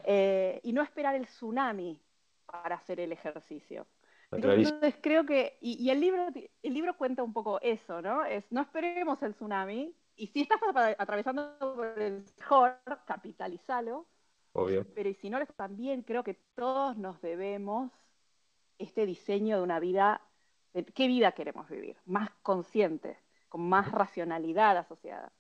Eh, 0.04 0.60
y 0.64 0.74
no 0.74 0.82
esperar 0.82 1.16
el 1.16 1.26
tsunami 1.26 2.00
para 2.46 2.76
hacer 2.76 3.00
el 3.00 3.12
ejercicio. 3.12 3.88
Entonces 4.32 4.96
creo 5.02 5.26
que, 5.26 5.58
y, 5.62 5.90
el, 5.90 6.00
libro, 6.00 6.28
el 6.64 6.74
libro 6.74 6.98
cuenta 6.98 7.24
un 7.24 7.34
poco 7.34 7.62
eso, 7.62 8.02
¿no? 8.02 8.26
Es 8.26 8.52
no 8.52 8.62
esperemos 8.62 9.22
el 9.22 9.34
tsunami, 9.34 9.96
y 10.16 10.28
si 10.28 10.42
estás 10.42 10.60
atravesando 10.98 11.56
por 11.60 12.00
el 12.00 12.24
mejor, 12.38 12.80
capitalizalo. 13.06 14.08
Obvio. 14.54 14.86
Pero 14.94 15.10
y 15.10 15.16
si 15.16 15.30
no, 15.30 15.44
también 15.56 16.04
creo 16.04 16.24
que 16.24 16.36
todos 16.56 16.96
nos 16.98 17.20
debemos 17.22 17.92
este 18.78 19.06
diseño 19.06 19.58
de 19.58 19.64
una 19.64 19.80
vida, 19.80 20.22
qué 20.94 21.08
vida 21.08 21.32
queremos 21.32 21.70
vivir, 21.70 21.98
más 22.06 22.30
consciente, 22.44 23.18
con 23.50 23.68
más 23.68 23.92
racionalidad 23.92 24.78
asociada. 24.78 25.32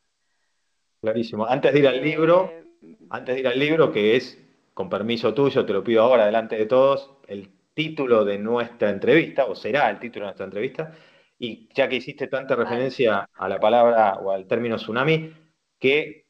Clarísimo. 1.04 1.46
Antes 1.46 1.74
de 1.74 1.80
ir 1.80 1.88
al 1.90 2.02
libro, 2.02 2.50
eh, 2.50 2.96
antes 3.10 3.36
de 3.36 3.42
ir 3.42 3.48
al 3.50 3.60
libro, 3.60 3.92
que 3.92 4.16
es, 4.16 4.42
con 4.74 4.90
permiso 4.90 5.34
tuyo, 5.34 5.66
te 5.66 5.74
lo 5.74 5.84
pido 5.84 6.02
ahora 6.02 6.26
delante 6.26 6.56
de 6.56 6.66
todos, 6.66 7.12
el 7.28 7.50
título 7.74 8.24
de 8.24 8.40
nuestra 8.40 8.90
entrevista, 8.90 9.44
o 9.44 9.54
será 9.54 9.90
el 9.90 10.00
título 10.00 10.24
de 10.24 10.28
nuestra 10.28 10.46
entrevista, 10.46 10.94
y 11.38 11.68
ya 11.74 11.90
que 11.90 11.98
hiciste 11.98 12.28
tanta 12.28 12.56
referencia 12.56 13.28
a 13.34 13.50
la 13.50 13.60
palabra 13.60 14.14
o 14.20 14.32
al 14.32 14.48
término 14.48 14.78
tsunami, 14.78 15.34
¿qué, 15.78 16.26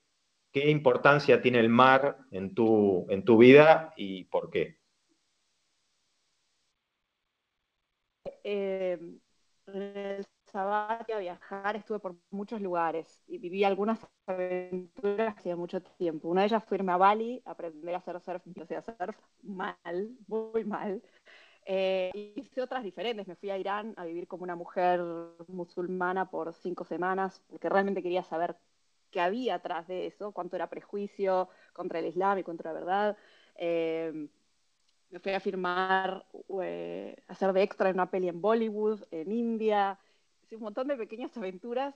qué 0.51 0.71
importancia 0.71 1.39
tiene 1.39 1.59
el 1.59 1.69
mar 1.69 2.17
en 2.31 2.55
tu, 2.55 3.05
en 3.09 3.23
tu 3.23 3.37
vida 3.37 3.93
y 3.95 4.23
por 4.23 4.49
qué? 4.49 4.79
Eh, 8.43 8.97
en 9.67 9.81
el 9.83 10.25
Sabatia 10.53 11.15
a 11.15 11.19
viajar, 11.19 11.75
estuve 11.75 11.97
por 11.97 12.15
muchos 12.29 12.61
lugares 12.61 13.23
y 13.27 13.39
viví 13.39 13.63
algunas 13.63 13.99
aventuras 14.27 15.35
hacía 15.35 15.55
mucho 15.55 15.81
tiempo. 15.81 16.29
Una 16.29 16.41
de 16.41 16.47
ellas 16.47 16.63
fue 16.63 16.77
irme 16.77 16.91
a 16.91 16.97
Bali, 16.97 17.41
aprender 17.43 17.95
a 17.95 17.97
hacer 17.97 18.21
surf, 18.21 18.43
o 18.61 18.65
sea, 18.67 18.83
surf 18.83 19.17
mal, 19.41 20.11
muy 20.27 20.63
mal. 20.63 21.01
Eh, 21.65 22.11
hice 22.35 22.61
otras 22.61 22.83
diferentes, 22.83 23.27
me 23.27 23.35
fui 23.35 23.49
a 23.49 23.57
Irán 23.57 23.95
a 23.97 24.05
vivir 24.05 24.27
como 24.27 24.43
una 24.43 24.55
mujer 24.55 25.01
musulmana 25.47 26.29
por 26.29 26.53
cinco 26.53 26.85
semanas, 26.85 27.41
porque 27.47 27.67
realmente 27.67 28.03
quería 28.03 28.23
saber 28.23 28.55
qué 29.09 29.21
había 29.21 29.55
atrás 29.55 29.87
de 29.87 30.05
eso, 30.05 30.33
cuánto 30.33 30.55
era 30.55 30.69
prejuicio 30.69 31.49
contra 31.73 31.97
el 31.97 32.05
Islam 32.05 32.37
y 32.37 32.43
contra 32.43 32.73
la 32.73 32.79
verdad. 32.79 33.17
Eh, 33.55 34.27
me 35.09 35.19
fui 35.19 35.31
a 35.31 35.39
firmar, 35.39 36.27
eh, 36.61 37.15
hacer 37.27 37.53
de 37.53 37.63
extra 37.63 37.89
en 37.89 37.95
una 37.95 38.11
peli 38.11 38.29
en 38.29 38.41
Bollywood, 38.41 39.03
en 39.11 39.31
India, 39.31 39.99
un 40.55 40.63
montón 40.63 40.87
de 40.87 40.95
pequeñas 40.95 41.35
aventuras, 41.37 41.95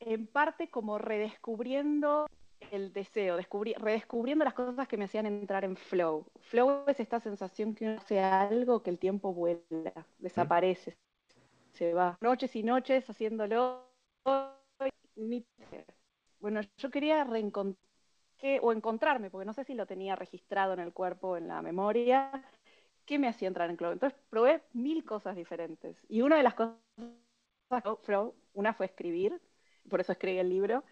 en 0.00 0.26
parte 0.26 0.68
como 0.68 0.98
redescubriendo 0.98 2.26
el 2.70 2.92
deseo, 2.92 3.38
redescubriendo 3.78 4.44
las 4.44 4.54
cosas 4.54 4.88
que 4.88 4.96
me 4.96 5.04
hacían 5.04 5.26
entrar 5.26 5.64
en 5.64 5.76
flow. 5.76 6.26
Flow 6.40 6.84
es 6.86 7.00
esta 7.00 7.20
sensación 7.20 7.74
que 7.74 7.86
uno 7.86 7.98
hace 7.98 8.20
algo 8.20 8.82
que 8.82 8.90
el 8.90 8.98
tiempo 8.98 9.32
vuela, 9.32 10.06
desaparece, 10.18 10.96
se 11.72 11.92
va. 11.94 12.18
Noches 12.20 12.54
y 12.56 12.62
noches 12.62 13.08
haciéndolo. 13.08 13.86
Bueno, 16.40 16.60
yo 16.76 16.90
quería 16.90 17.24
reencontrar 17.24 17.86
o 18.60 18.72
encontrarme, 18.72 19.30
porque 19.30 19.46
no 19.46 19.54
sé 19.54 19.64
si 19.64 19.74
lo 19.74 19.86
tenía 19.86 20.14
registrado 20.14 20.74
en 20.74 20.80
el 20.80 20.92
cuerpo 20.92 21.38
en 21.38 21.48
la 21.48 21.62
memoria, 21.62 22.30
qué 23.06 23.18
me 23.18 23.28
hacía 23.28 23.48
entrar 23.48 23.70
en 23.70 23.76
club. 23.76 23.92
Entonces 23.92 24.18
probé 24.30 24.62
mil 24.72 25.04
cosas 25.04 25.36
diferentes. 25.36 25.96
Y 26.08 26.22
una 26.22 26.36
de 26.36 26.42
las 26.42 26.54
cosas, 26.54 26.76
una 28.54 28.74
fue 28.74 28.86
escribir, 28.86 29.40
por 29.88 30.00
eso 30.00 30.12
escribí 30.12 30.38
el 30.38 30.48
libro, 30.48 30.84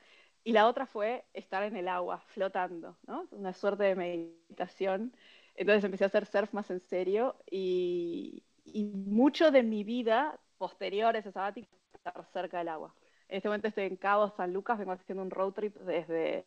y 0.45 0.53
la 0.53 0.67
otra 0.69 0.87
fue 0.87 1.25
estar 1.33 1.63
en 1.63 1.77
el 1.77 1.89
agua, 1.89 2.23
flotando, 2.29 2.99
¿no? 3.07 3.27
Una 3.31 3.55
suerte 3.55 3.85
de 3.85 3.95
meditación. 3.95 5.17
Entonces 5.55 5.85
empecé 5.85 6.05
a 6.05 6.09
hacer 6.09 6.27
surf 6.27 6.53
más 6.53 6.71
en 6.71 6.81
serio 6.81 7.37
y, 7.51 8.45
y 8.65 8.85
mucho 8.85 9.51
de 9.51 9.63
mi 9.63 9.85
vida 9.85 10.39
posterior 10.59 11.15
a 11.17 11.19
ese 11.19 11.33
sabático 11.33 11.69
estar 11.95 12.25
cerca 12.33 12.59
del 12.59 12.69
agua. 12.69 12.95
En 13.29 13.39
este 13.39 13.49
momento 13.49 13.69
estoy 13.69 13.85
en 13.85 13.97
Cabo 13.97 14.29
San 14.37 14.53
Lucas, 14.53 14.79
vengo 14.79 14.93
haciendo 14.93 15.23
un 15.23 15.31
road 15.31 15.53
trip 15.53 15.77
desde 15.79 16.47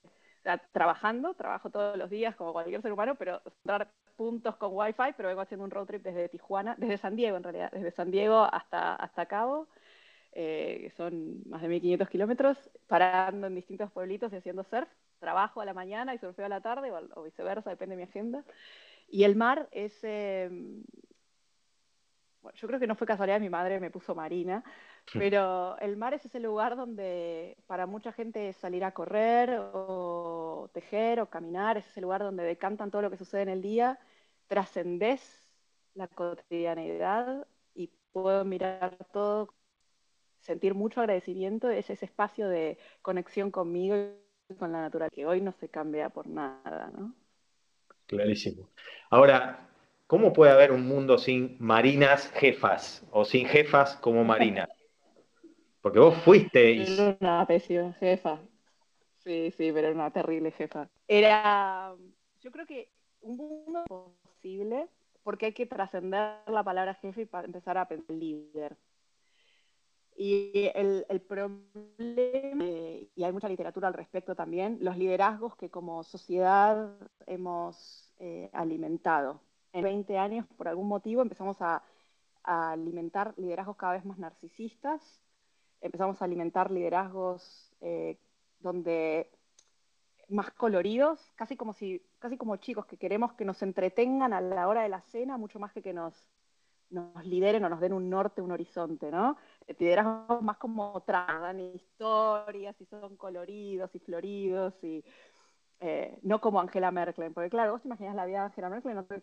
trabajando, 0.72 1.34
trabajo 1.34 1.70
todos 1.70 1.98
los 1.98 2.10
días 2.10 2.36
como 2.36 2.54
cualquier 2.54 2.82
ser 2.82 2.94
humano, 2.94 3.16
pero 3.16 3.42
dar 3.64 3.92
puntos 4.16 4.56
con 4.56 4.72
wifi, 4.74 5.14
pero 5.16 5.30
vengo 5.30 5.42
haciendo 5.42 5.66
un 5.66 5.72
road 5.72 5.86
trip 5.86 6.04
desde 6.04 6.30
Tijuana, 6.30 6.76
desde 6.78 6.98
San 6.98 7.16
Diego 7.16 7.38
en 7.38 7.44
realidad, 7.44 7.72
desde 7.72 7.92
San 7.92 8.12
Diego 8.12 8.48
hasta, 8.52 8.96
hasta 8.96 9.26
Cabo, 9.26 9.68
eh, 10.32 10.80
que 10.84 10.90
son 10.92 11.42
más 11.50 11.62
de 11.62 11.68
1500 11.68 12.10
kilómetros, 12.10 12.72
parando 12.88 13.48
en 13.48 13.56
distintos 13.56 13.92
pueblitos 13.92 14.32
y 14.32 14.38
haciendo 14.38 14.64
surf, 14.64 14.88
trabajo 15.20 15.62
a 15.62 15.66
la 15.66 15.74
mañana 15.74 16.14
y 16.14 16.20
surfeo 16.20 16.46
a 16.46 16.50
la 16.50 16.62
tarde, 16.62 16.92
o, 17.16 17.24
viceversa, 17.24 17.70
depende 17.70 17.96
de 17.96 18.04
mi 18.04 18.10
agenda. 18.10 18.44
Y 19.08 19.24
el 19.24 19.36
mar 19.36 19.68
es, 19.72 20.04
em, 20.04 20.84
bueno, 22.42 22.56
yo 22.58 22.68
creo 22.68 22.80
que 22.80 22.88
no 22.88 22.96
fue 22.96 23.08
casualidad, 23.08 23.40
mi 23.40 23.50
madre 23.50 23.80
me 23.80 23.90
puso 23.90 24.16
marina, 24.16 24.64
pero 25.14 25.78
el 25.80 25.98
mar 25.98 26.14
es 26.14 26.26
ese 26.26 26.40
lugar 26.40 26.76
donde 26.76 27.58
para 27.66 27.86
mucha 27.86 28.12
gente 28.12 28.54
salir 28.54 28.84
a 28.84 28.92
correr 28.92 29.60
o 29.74 30.17
tejer 30.78 31.20
o 31.20 31.30
caminar, 31.30 31.76
es 31.78 31.88
ese 31.88 32.02
lugar 32.02 32.22
donde 32.22 32.44
decantan 32.44 32.92
todo 32.92 33.02
lo 33.02 33.10
que 33.10 33.18
sucede 33.18 33.42
en 33.42 33.50
el 33.50 33.64
día, 33.64 33.98
trascendés 34.46 35.22
la 35.96 36.08
cotidianidad 36.08 37.48
y 37.74 37.90
puedo 38.12 38.46
mirar 38.46 38.96
todo, 39.12 39.56
sentir 40.40 40.76
mucho 40.76 41.02
agradecimiento, 41.02 41.72
es 41.72 41.90
ese 41.90 42.06
espacio 42.06 42.48
de 42.48 42.78
conexión 43.02 43.50
conmigo 43.50 43.96
y 44.50 44.54
con 44.54 44.72
la 44.72 44.82
naturaleza, 44.82 45.16
que 45.16 45.26
hoy 45.26 45.42
no 45.42 45.52
se 45.54 45.68
cambia 45.68 46.10
por 46.10 46.28
nada, 46.28 46.92
¿no? 46.96 47.16
Clarísimo. 48.06 48.70
Ahora, 49.10 49.68
¿cómo 50.06 50.32
puede 50.32 50.52
haber 50.52 50.72
un 50.72 50.86
mundo 50.88 51.18
sin 51.18 51.58
marinas 51.60 52.32
jefas 52.34 53.04
o 53.12 53.26
sin 53.26 53.48
jefas 53.48 53.98
como 53.98 54.24
Marina? 54.24 54.70
Porque 55.82 56.00
vos 56.00 56.16
fuiste 56.18 56.72
y... 56.72 57.00
Una 57.20 57.46
pésima 57.48 57.94
jefa. 57.94 58.40
Sí, 59.28 59.52
sí, 59.58 59.72
pero 59.74 59.88
era 59.88 59.96
una 59.96 60.10
terrible 60.10 60.52
jefa. 60.52 60.88
Era, 61.06 61.94
yo 62.40 62.50
creo 62.50 62.66
que 62.66 62.90
un 63.20 63.36
mundo 63.36 63.84
posible 63.86 64.88
porque 65.22 65.48
hay 65.48 65.54
que 65.54 65.66
trascender 65.66 66.40
la 66.48 66.64
palabra 66.64 66.94
jefe 66.94 67.24
y 67.24 67.38
empezar 67.44 67.78
a 67.78 67.90
pensar 67.90 68.16
líder. 68.16 68.78
Y 70.16 70.72
el, 70.74 71.06
el, 71.10 71.20
problema, 71.20 72.64
y 72.64 73.24
hay 73.24 73.32
mucha 73.34 73.50
literatura 73.50 73.90
al 73.90 73.96
respecto 73.96 74.34
también, 74.34 74.78
los 74.80 74.98
liderazgos 74.98 75.58
que 75.58 75.70
como 75.70 76.06
sociedad 76.06 76.96
hemos 77.26 78.14
eh, 78.20 78.50
alimentado. 78.54 79.42
En 79.74 79.84
20 79.84 80.18
años, 80.18 80.46
por 80.56 80.70
algún 80.70 80.88
motivo, 80.88 81.22
empezamos 81.22 81.62
a, 81.62 81.84
a 82.44 82.72
alimentar 82.72 83.34
liderazgos 83.36 83.76
cada 83.76 83.94
vez 83.94 84.06
más 84.06 84.18
narcisistas, 84.20 85.22
empezamos 85.82 86.22
a 86.22 86.26
alimentar 86.26 86.72
liderazgos 86.72 87.76
eh, 87.82 88.18
donde 88.60 89.32
más 90.30 90.52
coloridos, 90.52 91.20
casi 91.36 91.56
como 91.56 91.74
si, 91.74 92.02
casi 92.20 92.38
como 92.38 92.58
chicos 92.58 92.86
que 92.86 92.98
queremos 92.98 93.34
que 93.34 93.46
nos 93.46 93.62
entretengan 93.62 94.34
a 94.34 94.42
la 94.42 94.68
hora 94.68 94.84
de 94.84 94.90
la 94.90 95.02
cena, 95.02 95.38
mucho 95.38 95.60
más 95.60 95.72
que 95.72 95.82
que 95.82 95.94
nos, 95.94 96.14
nos 96.90 97.26
lideren 97.26 97.64
o 97.66 97.70
nos 97.70 97.80
den 97.80 97.94
un 97.94 98.10
norte, 98.10 98.42
un 98.42 98.52
horizonte, 98.52 99.12
¿no? 99.12 99.38
Liderazgos 99.80 100.42
más 100.42 100.58
como 100.58 101.02
tragan 101.02 101.60
historias 101.60 102.80
y 102.82 102.86
son 102.86 103.16
coloridos 103.18 103.94
y 103.96 104.00
floridos 104.00 104.74
y 104.84 105.04
eh, 105.80 106.18
no 106.24 106.42
como 106.42 106.60
Angela 106.60 106.92
Merkel, 106.92 107.32
porque 107.34 107.50
claro, 107.50 107.74
vos 107.74 107.82
te 107.82 107.88
imaginas 107.88 108.16
la 108.16 108.26
vida 108.26 108.40
de 108.40 108.46
Angela 108.46 108.70
Merkel, 108.70 108.96
no, 108.96 109.06
te 109.06 109.22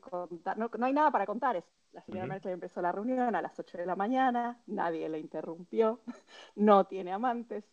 no, 0.56 0.70
no, 0.78 0.86
hay 0.86 0.92
nada 0.92 1.10
para 1.10 1.26
contar. 1.26 1.56
Es, 1.56 1.64
la 1.92 2.02
señora 2.02 2.26
Merkel 2.26 2.52
empezó 2.52 2.80
la 2.80 2.92
reunión 2.92 3.34
a 3.34 3.42
las 3.42 3.58
8 3.58 3.78
de 3.78 3.86
la 3.86 3.96
mañana, 3.96 4.60
nadie 4.66 5.08
le 5.08 5.18
interrumpió, 5.18 6.00
no 6.54 6.84
tiene 6.86 7.12
amantes, 7.12 7.64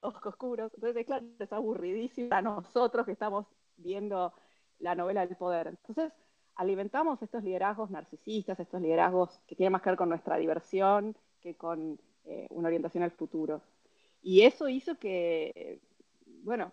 ojos 0.00 0.26
oscuros, 0.26 0.72
entonces 0.74 1.04
claro, 1.04 1.26
es 1.38 1.52
aburridísimo 1.52 2.28
a 2.32 2.42
nosotros 2.42 3.06
que 3.06 3.12
estamos 3.12 3.46
viendo 3.76 4.32
la 4.78 4.94
novela 4.94 5.26
del 5.26 5.36
poder. 5.36 5.68
Entonces, 5.68 6.12
alimentamos 6.56 7.22
estos 7.22 7.44
liderazgos 7.44 7.90
narcisistas, 7.90 8.58
estos 8.60 8.80
liderazgos 8.80 9.40
que 9.46 9.56
tienen 9.56 9.72
más 9.72 9.82
que 9.82 9.90
ver 9.90 9.98
con 9.98 10.08
nuestra 10.08 10.36
diversión 10.36 11.16
que 11.40 11.54
con 11.56 11.98
eh, 12.24 12.46
una 12.50 12.68
orientación 12.68 13.02
al 13.02 13.10
futuro. 13.10 13.62
Y 14.22 14.42
eso 14.42 14.68
hizo 14.68 14.98
que, 14.98 15.80
bueno, 16.44 16.72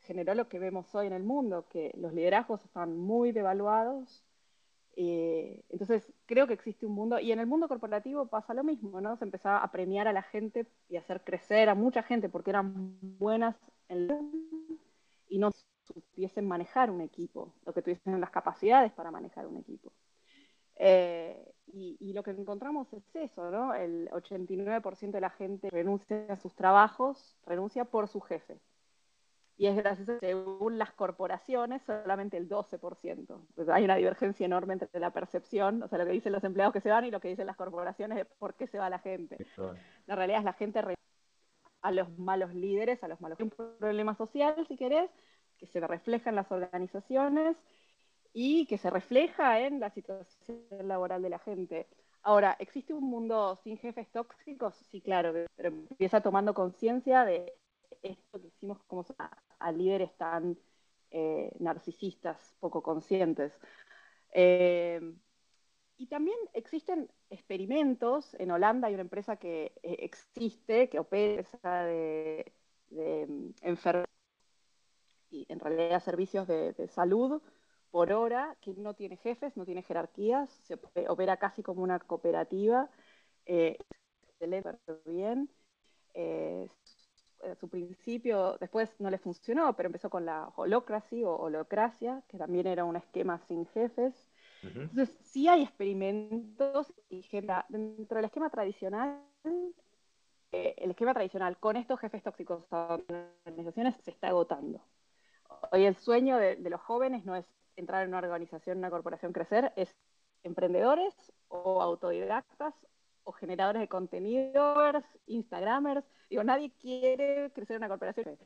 generó 0.00 0.34
lo 0.34 0.48
que 0.48 0.58
vemos 0.58 0.94
hoy 0.94 1.06
en 1.06 1.12
el 1.12 1.22
mundo, 1.22 1.66
que 1.68 1.92
los 1.98 2.14
liderazgos 2.14 2.64
están 2.64 2.96
muy 2.96 3.32
devaluados. 3.32 4.24
Eh, 4.96 5.62
entonces, 5.68 6.12
creo 6.26 6.46
que 6.46 6.54
existe 6.54 6.86
un 6.86 6.92
mundo, 6.92 7.18
y 7.18 7.32
en 7.32 7.38
el 7.38 7.46
mundo 7.46 7.68
corporativo 7.68 8.26
pasa 8.26 8.54
lo 8.54 8.64
mismo, 8.64 9.00
¿no? 9.00 9.16
Se 9.16 9.24
empezaba 9.24 9.58
a 9.58 9.70
premiar 9.70 10.08
a 10.08 10.12
la 10.12 10.22
gente 10.22 10.66
y 10.88 10.96
a 10.96 11.00
hacer 11.00 11.22
crecer 11.22 11.68
a 11.68 11.74
mucha 11.74 12.02
gente 12.02 12.28
porque 12.28 12.50
eran 12.50 12.98
buenas 13.18 13.56
en 13.88 14.08
y 15.28 15.38
no 15.38 15.50
supiesen 15.86 16.46
manejar 16.46 16.90
un 16.90 17.00
equipo, 17.00 17.54
lo 17.64 17.72
que 17.72 17.82
tuviesen 17.82 18.20
las 18.20 18.30
capacidades 18.30 18.92
para 18.92 19.12
manejar 19.12 19.46
un 19.46 19.58
equipo. 19.58 19.92
Eh, 20.74 21.52
y, 21.72 21.96
y, 22.00 22.12
lo 22.14 22.22
que 22.22 22.32
encontramos 22.32 22.92
es 22.92 23.04
eso, 23.14 23.50
¿no? 23.50 23.74
El 23.74 24.08
89% 24.10 25.10
de 25.12 25.20
la 25.20 25.30
gente 25.30 25.70
renuncia 25.70 26.26
a 26.28 26.36
sus 26.36 26.54
trabajos, 26.56 27.36
renuncia 27.46 27.84
por 27.84 28.08
su 28.08 28.20
jefe 28.20 28.58
y 29.60 29.66
es 29.66 29.76
gracias 29.76 30.08
a 30.08 30.18
según 30.20 30.78
las 30.78 30.90
corporaciones, 30.92 31.82
solamente 31.82 32.38
el 32.38 32.48
12%. 32.48 33.46
Pues 33.54 33.68
hay 33.68 33.84
una 33.84 33.96
divergencia 33.96 34.46
enorme 34.46 34.72
entre 34.72 34.98
la 34.98 35.10
percepción, 35.10 35.82
o 35.82 35.88
sea, 35.88 35.98
lo 35.98 36.06
que 36.06 36.12
dicen 36.12 36.32
los 36.32 36.44
empleados 36.44 36.72
que 36.72 36.80
se 36.80 36.88
van 36.88 37.04
y 37.04 37.10
lo 37.10 37.20
que 37.20 37.28
dicen 37.28 37.46
las 37.46 37.58
corporaciones 37.58 38.16
de 38.16 38.24
por 38.24 38.54
qué 38.54 38.66
se 38.66 38.78
va 38.78 38.88
la 38.88 39.00
gente. 39.00 39.36
La 40.06 40.14
realidad 40.14 40.38
es 40.38 40.44
la 40.46 40.54
gente 40.54 40.82
a 41.82 41.92
los 41.92 42.18
malos 42.18 42.54
líderes, 42.54 43.04
a 43.04 43.08
los 43.08 43.20
malos... 43.20 43.38
un 43.38 43.50
problema 43.50 44.14
social, 44.14 44.66
si 44.66 44.78
querés, 44.78 45.10
que 45.58 45.66
se 45.66 45.86
refleja 45.86 46.30
en 46.30 46.36
las 46.36 46.50
organizaciones 46.50 47.58
y 48.32 48.64
que 48.64 48.78
se 48.78 48.88
refleja 48.88 49.60
en 49.60 49.78
la 49.78 49.90
situación 49.90 50.64
laboral 50.84 51.20
de 51.20 51.28
la 51.28 51.38
gente. 51.38 51.86
Ahora, 52.22 52.56
¿existe 52.60 52.94
un 52.94 53.04
mundo 53.04 53.60
sin 53.62 53.76
jefes 53.76 54.08
tóxicos? 54.10 54.74
Sí, 54.90 55.02
claro, 55.02 55.34
pero 55.54 55.68
empieza 55.68 56.22
tomando 56.22 56.54
conciencia 56.54 57.26
de 57.26 57.52
esto 58.02 58.40
que 58.40 58.48
hicimos 58.48 58.78
como 58.86 59.04
a, 59.60 59.72
líderes 59.72 60.16
tan 60.16 60.58
eh, 61.10 61.52
narcisistas, 61.58 62.54
poco 62.60 62.82
conscientes. 62.82 63.52
Eh, 64.32 65.00
y 65.96 66.06
también 66.06 66.38
existen 66.54 67.10
experimentos, 67.28 68.34
en 68.38 68.50
Holanda 68.50 68.88
hay 68.88 68.94
una 68.94 69.02
empresa 69.02 69.36
que 69.36 69.72
eh, 69.82 69.96
existe, 70.00 70.88
que 70.88 70.98
opera 70.98 71.84
de, 71.84 72.52
de 72.88 73.26
mm, 73.26 73.50
enfermedades 73.62 74.10
y 75.30 75.46
en 75.48 75.60
realidad 75.60 76.02
servicios 76.02 76.46
de, 76.48 76.88
salud 76.88 77.42
por 77.90 78.12
hora, 78.12 78.56
que 78.60 78.72
no 78.74 78.94
tiene 78.94 79.16
jefes, 79.16 79.56
no 79.56 79.64
tiene 79.64 79.82
jerarquías, 79.82 80.50
se 80.62 80.78
opera 81.08 81.36
casi 81.38 81.62
como 81.62 81.82
una 81.82 81.98
cooperativa, 81.98 82.88
eh, 83.46 83.78
bien. 85.06 85.50
Eh, 86.14 86.68
su 87.58 87.68
principio, 87.68 88.56
después 88.60 88.94
no 88.98 89.10
le 89.10 89.18
funcionó, 89.18 89.74
pero 89.76 89.88
empezó 89.88 90.10
con 90.10 90.24
la 90.24 90.48
holocracy 90.56 91.24
o 91.24 91.34
holocracia, 91.36 92.22
que 92.28 92.38
también 92.38 92.66
era 92.66 92.84
un 92.84 92.96
esquema 92.96 93.38
sin 93.48 93.66
jefes. 93.66 94.14
Entonces, 94.62 95.16
sí 95.22 95.48
hay 95.48 95.62
experimentos 95.62 96.92
y 97.08 97.26
dentro 97.68 98.16
del 98.16 98.26
esquema 98.26 98.50
tradicional, 98.50 99.22
eh, 100.52 100.74
el 100.78 100.90
esquema 100.90 101.14
tradicional 101.14 101.56
con 101.58 101.76
estos 101.76 101.98
jefes 102.00 102.22
tóxicos 102.22 102.70
a 102.72 102.98
organizaciones 103.46 103.96
se 104.02 104.10
está 104.10 104.28
agotando. 104.28 104.82
Hoy 105.72 105.84
el 105.84 105.96
sueño 105.96 106.36
de, 106.36 106.56
los 106.68 106.80
jóvenes 106.80 107.24
no 107.24 107.36
es 107.36 107.46
entrar 107.76 108.02
en 108.02 108.08
una 108.08 108.18
organización, 108.18 108.78
una 108.78 108.90
corporación, 108.90 109.32
crecer, 109.32 109.72
es 109.76 109.94
emprendedores 110.42 111.14
o 111.48 111.80
autodidactas 111.80 112.74
generadores 113.36 113.80
de 113.80 113.88
contenidos, 113.88 114.94
Instagramers. 115.26 116.04
Digo, 116.28 116.44
nadie 116.44 116.72
quiere 116.80 117.50
crecer 117.52 117.76
una 117.76 117.88
corporación. 117.88 118.38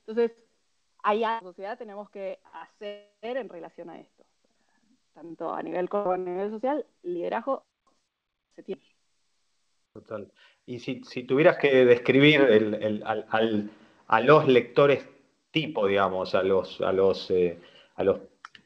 Entonces, 0.00 0.32
algo 1.02 1.20
la 1.20 1.40
sociedad 1.40 1.78
tenemos 1.78 2.10
que 2.10 2.40
hacer 2.52 3.08
en 3.22 3.48
relación 3.48 3.90
a 3.90 3.98
esto 3.98 4.24
tanto 5.12 5.52
a 5.52 5.62
nivel 5.62 5.88
como 5.88 6.12
a 6.12 6.18
nivel 6.18 6.50
social, 6.50 6.86
liderazgo 7.02 7.64
se 8.54 8.62
tiene. 8.62 8.82
Total. 9.92 10.32
Y 10.66 10.78
si, 10.78 11.00
tuvieras 11.24 11.58
que 11.58 11.84
describir 11.84 13.02
a 14.06 14.20
los 14.20 14.48
lectores 14.48 15.08
tipo, 15.50 15.86
digamos, 15.86 16.34
a 16.34 16.42
los, 16.42 16.80
a 16.80 16.92
los, 16.92 17.30
eh, 17.30 17.58
a 17.96 18.04
los 18.04 18.20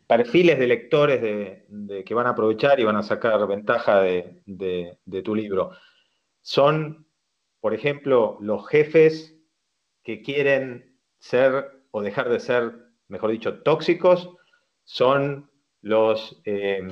perfiles 0.07 0.59
de 0.59 0.67
lectores 0.67 1.21
que 2.05 2.15
van 2.15 2.27
a 2.27 2.31
aprovechar 2.31 2.79
y 2.81 2.85
van 2.85 2.97
a 2.97 3.03
sacar 3.03 3.47
ventaja 3.47 4.01
de, 4.01 5.23
tu 5.25 5.35
libro, 5.35 5.71
son, 6.41 7.07
por 7.61 7.75
ejemplo, 7.75 8.39
los 8.41 8.69
jefes 8.69 9.37
que 10.03 10.23
quieren 10.23 10.99
ser 11.19 11.85
o 11.91 12.03
dejar 12.03 12.29
de 12.29 12.41
ser, 12.41 12.73
mejor 13.09 13.31
dicho, 13.31 13.63
tóxicos, 13.63 14.31
son 14.85 15.51
los, 15.81 16.41
eh, 16.45 16.83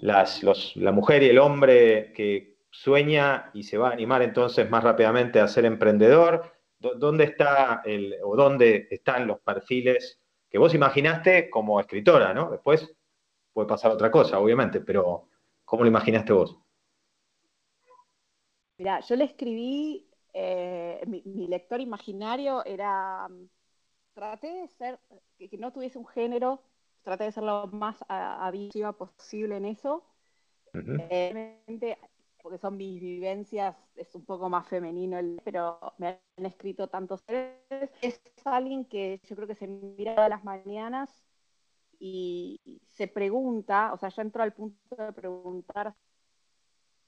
la 0.00 0.92
mujer 0.92 1.22
y 1.22 1.28
el 1.28 1.38
hombre 1.38 2.12
que 2.14 2.58
sueña 2.70 3.50
y 3.54 3.62
se 3.62 3.78
va 3.78 3.90
a 3.90 3.92
animar 3.92 4.22
entonces 4.22 4.68
más 4.68 4.82
rápidamente 4.82 5.40
a 5.40 5.48
ser 5.48 5.64
emprendedor. 5.64 6.52
¿Dónde 6.78 7.24
está 7.24 7.82
el, 7.84 8.14
o 8.22 8.36
dónde 8.36 8.86
están 8.90 9.26
los 9.26 9.40
perfiles 9.40 10.17
que 10.50 10.58
vos 10.58 10.74
imaginaste 10.74 11.50
como 11.50 11.80
escritora, 11.80 12.32
¿no? 12.34 12.50
Después 12.50 12.94
puede 13.52 13.68
pasar 13.68 13.90
otra 13.90 14.10
cosa, 14.10 14.38
obviamente, 14.38 14.80
pero 14.80 15.28
¿cómo 15.64 15.82
lo 15.82 15.88
imaginaste 15.88 16.32
vos? 16.32 16.58
Mira, 18.78 19.00
yo 19.00 19.16
le 19.16 19.24
escribí, 19.24 20.08
eh, 20.32 21.02
mi, 21.06 21.48
lector 21.48 21.80
imaginario 21.80 22.64
era, 22.64 23.28
traté 24.14 24.46
de 24.48 24.68
ser, 24.68 24.98
que 25.38 25.58
no 25.58 25.72
tuviese 25.72 25.98
un 25.98 26.06
género 26.06 26.62
traté 27.08 27.24
de 27.24 27.32
ser 27.32 27.44
lo 27.44 27.66
más 27.68 27.96
avisiva 28.08 28.92
posible 28.92 29.56
en 29.56 29.64
eso. 29.64 30.04
Porque 32.48 32.62
son 32.62 32.78
mis 32.78 32.98
vivencias, 32.98 33.76
es 33.94 34.14
un 34.14 34.24
poco 34.24 34.48
más 34.48 34.66
femenino, 34.66 35.18
pero 35.44 35.78
me 35.98 36.18
han 36.38 36.46
escrito 36.46 36.88
tantos 36.88 37.20
seres. 37.26 37.90
Es 38.00 38.22
alguien 38.46 38.86
que 38.86 39.20
yo 39.24 39.36
creo 39.36 39.46
que 39.46 39.54
se 39.54 39.66
mira 39.66 40.24
a 40.24 40.30
las 40.30 40.42
mañanas 40.44 41.10
y 42.00 42.80
se 42.86 43.06
pregunta, 43.06 43.92
o 43.92 43.98
sea, 43.98 44.08
ya 44.08 44.22
entró 44.22 44.42
al 44.42 44.54
punto 44.54 44.96
de 44.96 45.12
preguntar, 45.12 45.94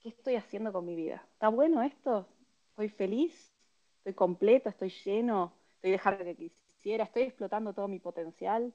¿qué 0.01 0.11
estoy 0.11 0.35
haciendo 0.35 0.75
con 0.75 0.85
mi 0.85 0.95
vida? 0.95 1.27
¿Está 1.33 1.49
bueno 1.49 1.81
esto? 1.81 2.29
¿Estoy 2.73 2.91
feliz? 2.91 3.51
¿Estoy 3.97 4.13
completo? 4.13 4.69
¿Estoy 4.69 4.91
lleno? 4.91 5.55
¿Estoy 5.77 5.93
dejando 5.93 6.23
que 6.23 6.37
quisiera? 6.37 7.05
¿Estoy 7.05 7.23
explotando 7.23 7.73
todo 7.73 7.89
mi 7.89 7.99
potencial? 7.99 8.75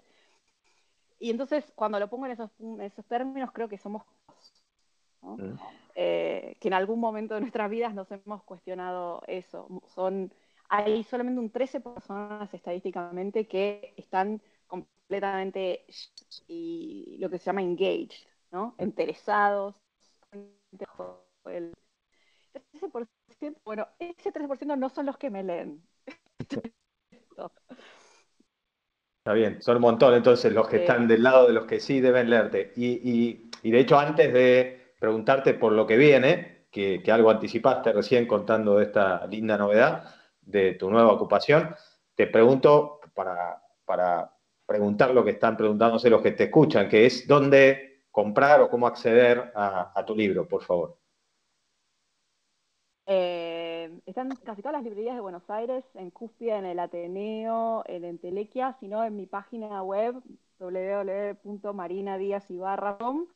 Y 1.20 1.30
entonces, 1.30 1.72
cuando 1.76 2.00
lo 2.00 2.10
pongo 2.10 2.26
en 2.26 2.32
esos 2.82 3.06
términos, 3.06 3.52
creo 3.52 3.70
que 3.70 3.78
somos 3.78 4.02
mm. 5.26 5.60
eh, 5.96 6.58
que 6.60 6.68
en 6.68 6.74
algún 6.74 7.00
momento 7.00 7.36
de 7.36 7.42
nuestras 7.42 7.70
vidas 7.70 7.94
nos 7.94 8.10
hemos 8.12 8.44
cuestionado 8.44 9.22
eso. 9.28 9.68
Son, 9.88 10.32
hay 10.70 11.04
solamente 11.04 11.40
un 11.40 11.50
13 11.50 11.82
personas 11.82 12.54
estadísticamente 12.54 13.48
que 13.48 13.94
están 13.98 14.42
completamente 14.68 15.86
y 16.48 17.18
lo 17.20 17.30
que 17.30 17.38
se 17.38 17.46
llama 17.46 17.62
engaged, 17.62 18.28
¿no? 18.52 18.76
Interesados. 18.80 19.76
El 20.32 21.74
13%, 22.54 23.58
bueno, 23.64 23.88
ese 24.00 24.34
13% 24.34 24.78
no 24.78 24.90
son 24.90 25.06
los 25.06 25.18
que 25.18 25.30
me 25.30 25.44
leen. 25.44 25.82
Está 29.26 29.34
bien, 29.34 29.60
son 29.60 29.78
un 29.78 29.82
montón 29.82 30.14
entonces 30.14 30.54
los 30.54 30.68
que 30.68 30.78
están 30.78 31.08
del 31.08 31.24
lado 31.24 31.48
de 31.48 31.54
los 31.54 31.66
que 31.66 31.80
sí 31.80 32.00
deben 32.00 32.30
leerte. 32.30 32.74
Y, 32.76 33.50
de 33.64 33.80
hecho, 33.80 33.98
antes 33.98 34.32
de 34.32 34.85
preguntarte 35.06 35.54
por 35.54 35.72
lo 35.72 35.86
que 35.86 35.98
viene, 35.98 36.66
que, 36.72 37.00
algo 37.12 37.30
anticipaste 37.30 37.94
recién 37.94 38.26
contando 38.26 38.78
de 38.78 38.86
esta 38.86 39.28
linda 39.28 39.56
novedad 39.56 40.16
de 40.42 40.74
tu 40.74 40.90
nueva 40.90 41.14
ocupación, 41.14 41.76
te 42.16 42.26
pregunto 42.26 43.02
para, 43.14 43.62
para 43.86 44.34
preguntar 44.66 45.12
lo 45.12 45.24
que 45.24 45.30
están 45.32 45.56
preguntándose 45.56 46.10
los 46.10 46.24
que 46.24 46.32
te 46.32 46.46
escuchan, 46.46 46.90
que 46.90 47.06
es 47.06 47.28
dónde 47.28 48.06
comprar 48.10 48.62
o 48.62 48.70
cómo 48.70 48.88
acceder 48.88 49.52
a, 49.54 50.04
tu 50.08 50.16
libro, 50.16 50.48
por 50.48 50.64
favor. 50.64 50.98
Eh, 53.06 53.92
están 54.08 54.36
casi 54.44 54.64
todas 54.64 54.74
las 54.74 54.84
librerías 54.84 55.14
de 55.14 55.22
Buenos 55.22 55.48
Aires, 55.52 55.86
en 55.94 56.10
Cuspia, 56.10 56.58
en 56.58 56.66
el 56.66 56.80
Ateneo, 56.80 57.84
en 57.86 58.06
Entelequia, 58.06 58.76
sino 58.80 59.04
en 59.04 59.16
mi 59.16 59.28
página 59.28 59.84
web 59.84 60.16
www.marinadiazibarra.com. 60.58 63.28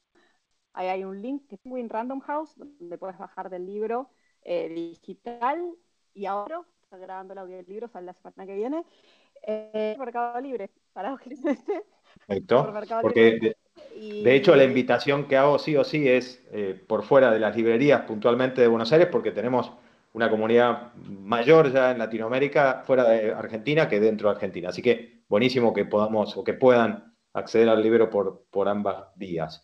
Ahí 0.74 0.88
hay 0.88 1.04
un 1.04 1.22
link 1.22 1.48
que 1.48 1.56
es 1.56 1.62
en 1.66 1.90
Random 1.90 2.20
House, 2.22 2.56
donde 2.58 2.98
puedes 2.98 3.18
bajar 3.18 3.50
del 3.50 3.66
libro 3.66 4.10
eh, 4.44 4.70
digital 4.70 5.74
y 6.14 6.26
ahora 6.26 6.62
está 6.82 6.98
grabando 6.98 7.34
el 7.34 7.40
audio 7.40 7.58
del 7.58 7.66
libro, 7.68 7.88
sale 7.88 8.08
la 8.08 8.14
semana 8.14 8.46
que 8.46 8.56
viene. 8.56 8.84
Eh, 9.44 9.96
Mercado 9.98 10.40
Libre, 10.42 10.70
para 10.94 11.16
Perfecto. 12.28 12.74
Porque 13.02 13.56
de, 13.96 14.36
hecho 14.36 14.56
la 14.56 14.64
invitación 14.64 15.28
que 15.28 15.38
hago 15.38 15.60
sí 15.60 15.76
o 15.78 15.84
sí 15.84 16.08
es 16.08 16.44
eh, 16.52 16.82
por 16.88 17.04
fuera 17.04 17.32
de 17.32 17.40
las 17.40 17.56
librerías 17.56 18.02
puntualmente 18.02 18.62
de 18.62 18.68
Buenos 18.68 18.92
Aires, 18.92 19.08
porque 19.12 19.32
tenemos 19.32 19.72
una 20.14 20.30
comunidad 20.30 20.94
mayor 20.96 21.72
ya 21.72 21.92
en 21.92 22.00
Latinoamérica, 22.00 22.84
fuera 22.86 23.08
de 23.08 23.32
Argentina, 23.32 23.88
que 23.88 24.00
dentro 24.00 24.30
de 24.30 24.36
Argentina. 24.36 24.70
Así 24.70 24.82
que 24.82 25.24
buenísimo 25.30 25.74
que 25.74 25.86
podamos 25.86 26.36
o 26.36 26.44
que 26.44 26.54
puedan 26.54 27.16
acceder 27.34 27.70
al 27.70 27.82
libro 27.82 28.10
por, 28.10 28.46
por 28.50 28.68
ambas 28.68 29.06
vías. 29.16 29.64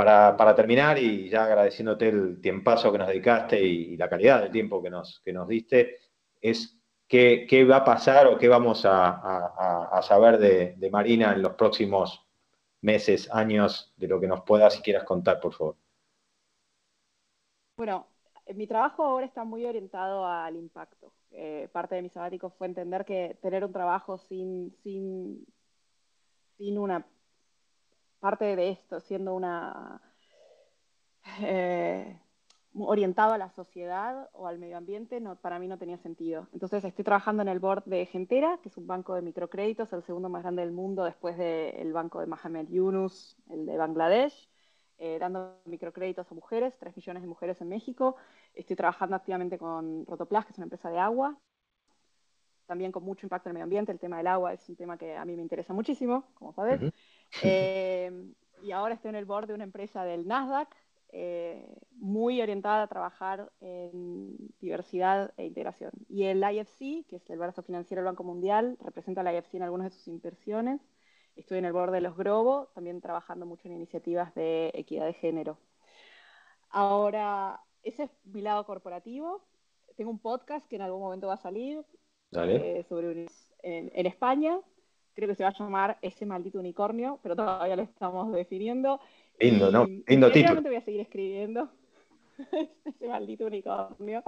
Para, 0.00 0.54
terminar, 0.54 0.96
y 0.96 1.28
ya 1.28 1.44
agradeciéndote 1.44 2.08
el 2.08 2.40
tiempazo 2.40 2.90
que 2.90 2.96
nos 2.96 3.08
dedicaste 3.08 3.62
y, 3.62 3.98
la 3.98 4.08
calidad 4.08 4.40
del 4.40 4.50
tiempo 4.50 4.82
que 4.82 4.88
nos, 4.88 5.20
que 5.22 5.30
nos 5.30 5.46
diste, 5.46 5.98
es 6.40 6.80
qué, 7.06 7.46
qué 7.46 7.66
va 7.66 7.76
a 7.76 7.84
pasar 7.84 8.26
o 8.26 8.38
qué 8.38 8.48
vamos 8.48 8.86
a, 8.86 10.00
saber 10.02 10.38
de, 10.38 10.90
Marina 10.90 11.34
en 11.34 11.42
los 11.42 11.52
próximos 11.52 12.26
meses, 12.80 13.28
años, 13.30 13.92
de 13.98 14.08
lo 14.08 14.18
que 14.18 14.26
nos 14.26 14.40
puedas 14.40 14.78
y 14.78 14.80
quieras 14.80 15.04
contar, 15.04 15.38
por 15.38 15.52
favor. 15.52 15.76
Bueno, 17.76 18.06
mi 18.54 18.66
trabajo 18.66 19.04
ahora 19.04 19.26
está 19.26 19.44
muy 19.44 19.66
orientado 19.66 20.26
al 20.26 20.56
impacto. 20.56 21.12
Eh, 21.30 21.68
parte 21.72 21.96
de 21.96 22.00
mi 22.00 22.08
sabático 22.08 22.48
fue 22.48 22.68
entender 22.68 23.04
que 23.04 23.36
tener 23.42 23.66
un 23.66 23.72
trabajo 23.72 24.16
sin, 24.16 24.74
sin, 24.82 25.44
sin 26.56 26.78
una 26.78 27.04
parte 28.20 28.56
de 28.56 28.70
esto, 28.70 29.00
siendo 29.00 29.34
una... 29.34 30.00
Eh, 31.42 32.18
orientado 32.78 33.32
a 33.32 33.38
la 33.38 33.50
sociedad 33.50 34.28
o 34.32 34.46
al 34.46 34.58
medio 34.58 34.76
ambiente, 34.76 35.20
no, 35.20 35.36
para 35.36 35.58
mí 35.58 35.66
no 35.66 35.78
tenía 35.78 35.98
sentido. 35.98 36.48
Entonces 36.52 36.84
estoy 36.84 37.04
trabajando 37.04 37.42
en 37.42 37.48
el 37.48 37.58
board 37.58 37.84
de 37.84 38.06
Gentera, 38.06 38.58
que 38.62 38.68
es 38.68 38.76
un 38.76 38.86
banco 38.86 39.14
de 39.14 39.22
microcréditos, 39.22 39.92
el 39.92 40.02
segundo 40.02 40.28
más 40.28 40.42
grande 40.42 40.62
del 40.62 40.72
mundo 40.72 41.04
después 41.04 41.36
del 41.36 41.92
banco 41.92 42.20
de 42.20 42.26
Mohamed 42.26 42.68
Yunus, 42.68 43.36
el 43.48 43.66
de 43.66 43.76
Bangladesh, 43.76 44.48
eh, 44.98 45.18
dando 45.18 45.60
microcréditos 45.64 46.30
a 46.30 46.34
mujeres, 46.34 46.76
3 46.78 46.96
millones 46.96 47.22
de 47.22 47.28
mujeres 47.28 47.60
en 47.60 47.68
México. 47.68 48.16
Estoy 48.54 48.76
trabajando 48.76 49.16
activamente 49.16 49.58
con 49.58 50.06
Rotoplas, 50.06 50.46
que 50.46 50.52
es 50.52 50.58
una 50.58 50.66
empresa 50.66 50.90
de 50.90 50.98
agua, 50.98 51.38
también 52.70 52.92
con 52.92 53.02
mucho 53.02 53.26
impacto 53.26 53.48
en 53.48 53.50
el 53.50 53.54
medio 53.54 53.64
ambiente. 53.64 53.90
El 53.90 53.98
tema 53.98 54.18
del 54.18 54.28
agua 54.28 54.52
es 54.52 54.68
un 54.68 54.76
tema 54.76 54.96
que 54.96 55.16
a 55.16 55.24
mí 55.24 55.34
me 55.34 55.42
interesa 55.42 55.72
muchísimo, 55.72 56.22
como 56.34 56.52
sabes. 56.52 56.80
Eh, 57.42 58.32
y 58.62 58.70
ahora 58.70 58.94
estoy 58.94 59.08
en 59.08 59.16
el 59.16 59.24
board 59.24 59.48
de 59.48 59.54
una 59.54 59.64
empresa 59.64 60.04
del 60.04 60.28
Nasdaq, 60.28 60.68
eh, 61.10 61.66
muy 61.96 62.40
orientada 62.40 62.84
a 62.84 62.86
trabajar 62.86 63.50
en 63.60 64.36
diversidad 64.60 65.34
e 65.36 65.46
integración. 65.46 65.90
Y 66.08 66.26
el 66.26 66.44
IFC, 66.44 67.08
que 67.08 67.16
es 67.16 67.28
el 67.28 67.38
brazo 67.40 67.64
financiero 67.64 68.02
del 68.02 68.12
Banco 68.12 68.22
Mundial, 68.22 68.78
representa 68.84 69.22
al 69.22 69.34
IFC 69.34 69.54
en 69.54 69.64
algunas 69.64 69.90
de 69.90 69.98
sus 69.98 70.06
inversiones. 70.06 70.80
Estoy 71.34 71.58
en 71.58 71.64
el 71.64 71.72
board 71.72 71.90
de 71.90 72.02
los 72.02 72.16
Grobo, 72.16 72.70
también 72.72 73.00
trabajando 73.00 73.46
mucho 73.46 73.66
en 73.66 73.74
iniciativas 73.74 74.32
de 74.36 74.70
equidad 74.74 75.06
de 75.06 75.14
género. 75.14 75.58
Ahora, 76.68 77.60
ese 77.82 78.04
es 78.04 78.10
mi 78.26 78.42
lado 78.42 78.64
corporativo. 78.64 79.42
Tengo 79.96 80.12
un 80.12 80.20
podcast 80.20 80.68
que 80.68 80.76
en 80.76 80.82
algún 80.82 81.00
momento 81.00 81.26
va 81.26 81.34
a 81.34 81.38
salir 81.48 81.84
eh, 82.32 82.84
sobre 82.88 83.26
en, 83.62 83.90
en 83.94 84.06
España. 84.06 84.58
Creo 85.14 85.28
que 85.28 85.34
se 85.34 85.42
va 85.42 85.50
a 85.50 85.58
llamar 85.58 85.98
Ese 86.02 86.24
maldito 86.24 86.58
unicornio, 86.58 87.18
pero 87.22 87.36
todavía 87.36 87.76
lo 87.76 87.82
estamos 87.82 88.32
definiendo. 88.32 89.00
Lindo, 89.38 89.70
¿no? 89.70 89.86
Lindo 90.06 90.30
título. 90.30 90.62
voy 90.62 90.76
a 90.76 90.80
seguir 90.82 91.00
escribiendo. 91.00 91.68
Ese 92.84 93.06
maldito 93.06 93.46
unicornio. 93.46 94.22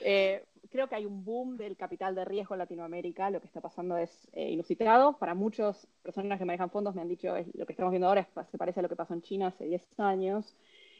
Eh, 0.00 0.44
creo 0.70 0.88
que 0.88 0.96
hay 0.96 1.06
un 1.06 1.24
boom 1.24 1.56
del 1.56 1.76
capital 1.76 2.14
de 2.14 2.24
riesgo 2.24 2.54
en 2.54 2.60
Latinoamérica. 2.60 3.30
Lo 3.30 3.40
que 3.40 3.46
está 3.46 3.60
pasando 3.60 3.96
es 3.96 4.28
eh, 4.32 4.50
inusitado. 4.50 5.16
Para 5.18 5.34
muchas 5.34 5.88
personas 6.02 6.38
que 6.38 6.44
manejan 6.44 6.70
fondos 6.70 6.94
me 6.94 7.00
han 7.00 7.08
dicho 7.08 7.34
es, 7.34 7.46
lo 7.54 7.66
que 7.66 7.72
estamos 7.72 7.90
viendo 7.90 8.08
ahora 8.08 8.28
se 8.50 8.58
parece 8.58 8.80
a 8.80 8.82
lo 8.82 8.88
que 8.88 8.96
pasó 8.96 9.14
en 9.14 9.22
China 9.22 9.48
hace 9.48 9.64
10 9.64 9.98
años. 9.98 10.56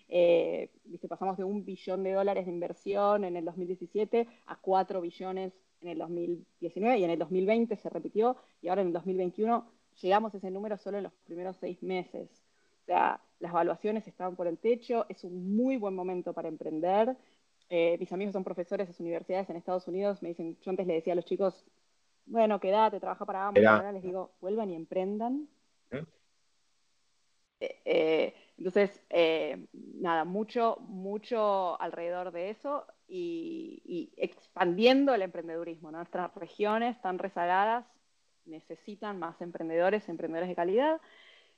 Eh, 0.08 0.70
pasamos 1.08 1.37
de 1.37 1.44
un 1.44 1.64
billón 1.64 2.02
de 2.02 2.12
dólares 2.12 2.46
de 2.46 2.52
inversión 2.52 3.24
en 3.24 3.37
el 3.37 3.44
2017 3.44 4.26
a 4.46 4.56
4 4.56 5.00
billones 5.02 5.52
en 5.80 5.88
el 5.88 5.98
2019 5.98 6.98
y 6.98 7.04
en 7.04 7.10
el 7.10 7.18
2020 7.18 7.76
se 7.76 7.88
repitió 7.88 8.36
y 8.62 8.68
ahora 8.68 8.82
en 8.82 8.88
el 8.88 8.92
2021 8.92 9.70
llegamos 10.00 10.34
a 10.34 10.38
ese 10.38 10.50
número 10.50 10.76
solo 10.76 10.98
en 10.98 11.04
los 11.04 11.12
primeros 11.24 11.56
seis 11.56 11.82
meses. 11.82 12.28
O 12.82 12.86
sea, 12.86 13.20
las 13.40 13.50
evaluaciones 13.50 14.06
estaban 14.06 14.36
por 14.36 14.46
el 14.46 14.58
techo, 14.58 15.06
es 15.08 15.24
un 15.24 15.56
muy 15.56 15.76
buen 15.76 15.94
momento 15.94 16.32
para 16.32 16.48
emprender. 16.48 17.16
Eh, 17.68 17.96
mis 17.98 18.12
amigos 18.12 18.32
son 18.32 18.44
profesores 18.44 18.88
de 18.88 19.04
universidades 19.04 19.50
en 19.50 19.56
Estados 19.56 19.86
Unidos, 19.88 20.22
me 20.22 20.30
dicen, 20.30 20.56
yo 20.62 20.70
antes 20.70 20.86
le 20.86 20.94
decía 20.94 21.12
a 21.12 21.16
los 21.16 21.26
chicos, 21.26 21.64
bueno, 22.26 22.60
quédate, 22.60 23.00
trabaja 23.00 23.24
para 23.26 23.46
ambos, 23.46 23.64
ahora 23.64 23.92
les 23.92 24.02
digo, 24.02 24.32
vuelvan 24.40 24.70
y 24.70 24.74
emprendan. 24.74 25.48
¿Eh? 25.90 26.04
Eh, 27.60 28.34
entonces, 28.56 29.02
nada, 29.72 30.24
mucho, 30.24 30.78
mucho 30.80 31.80
alrededor 31.80 32.32
de 32.32 32.50
eso 32.50 32.86
y, 33.08 33.82
y, 33.84 34.12
expandiendo 34.16 35.14
el 35.14 35.22
emprendedurismo. 35.22 35.90
Nuestras 35.90 36.34
regiones 36.34 36.96
están 36.96 37.18
rezagadas, 37.18 37.86
necesitan 38.44 39.18
más 39.18 39.40
emprendedores, 39.40 40.08
emprendedores 40.08 40.48
de 40.48 40.54
calidad. 40.54 41.00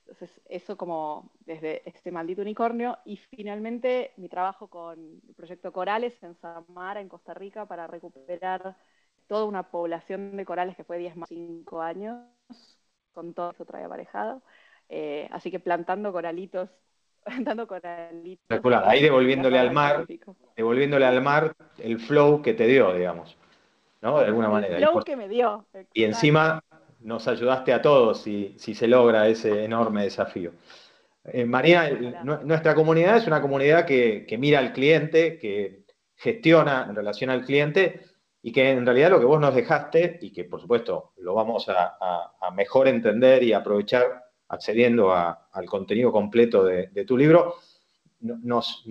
Entonces, 0.00 0.40
eso 0.48 0.76
como 0.76 1.30
desde 1.40 1.88
este 1.88 2.10
maldito 2.10 2.42
unicornio. 2.42 2.98
Y 3.04 3.16
finalmente, 3.16 4.12
mi 4.16 4.28
trabajo 4.28 4.68
con 4.68 5.20
el 5.28 5.34
proyecto 5.34 5.72
Corales 5.72 6.20
en 6.22 6.34
Samara, 6.36 7.00
en 7.00 7.08
Costa 7.08 7.34
Rica, 7.34 7.66
para 7.66 7.86
recuperar 7.86 8.76
toda 9.26 9.44
una 9.44 9.70
población 9.70 10.36
de 10.36 10.44
corales 10.44 10.76
que 10.76 10.84
fue 10.84 10.98
10 10.98 11.16
más 11.16 11.28
5 11.28 11.80
años, 11.82 12.18
con 13.12 13.34
todo 13.34 13.52
eso 13.52 13.64
trae 13.64 13.84
aparejado. 13.84 14.42
Eh, 14.88 15.28
así 15.30 15.50
que 15.52 15.60
plantando 15.60 16.12
coralitos, 16.12 16.70
coralitos. 17.69 18.85
Ahí 18.85 19.03
devolviéndole 19.03 19.59
al 19.59 19.73
mar, 19.73 20.07
devolviéndole 20.57 21.07
al 21.07 21.23
mar 21.23 21.55
el 21.79 21.99
flow 21.99 22.43
que 22.43 22.55
te 22.55 22.66
dio, 22.66 22.93
digamos. 22.95 23.37
¿no? 24.03 24.19
De 24.21 24.27
alguna 24.27 24.49
manera. 24.49 24.79
El 24.79 24.88
flow 24.88 25.03
que 25.03 25.16
me 25.16 25.29
dio. 25.29 25.64
Y 25.93 26.05
encima 26.05 26.62
nos 27.01 27.29
ayudaste 27.29 27.73
a 27.73 27.81
todos 27.81 28.23
si, 28.23 28.55
si 28.59 28.75
se 28.75 28.87
logra 28.87 29.29
ese 29.29 29.64
enorme 29.64 30.05
desafío. 30.05 30.53
Eh, 31.25 31.45
María, 31.45 31.90
nuestra 32.45 32.75
comunidad 32.75 33.19
es 33.19 33.27
una 33.27 33.43
comunidad 33.43 33.85
que, 33.85 34.37
mira 34.38 34.59
al 34.59 34.73
cliente, 34.73 35.38
que 35.38 35.85
gestiona 36.16 36.87
en 36.88 36.97
relación 36.97 37.31
al 37.31 37.45
cliente 37.45 38.01
y 38.43 38.53
que 38.53 38.71
en 38.71 38.87
realidad 38.87 39.11
lo 39.11 39.21
que 39.21 39.27
vos 39.27 39.40
nos 39.40 39.55
dejaste 39.55 40.19
y 40.21 40.33
que 40.33 40.45
por 40.45 40.61
supuesto 40.61 41.12
lo 41.19 41.35
vamos 41.35 41.69
a, 41.69 42.53
mejor 42.55 42.88
entender 42.88 43.43
y 43.43 43.53
aprovechar 43.53 44.25
accediendo 44.50 45.12
al 45.14 45.66
contenido 45.66 46.10
completo 46.10 46.64
de, 46.64 47.04
tu 47.06 47.16
libro, 47.16 47.54
nos, 48.20 48.84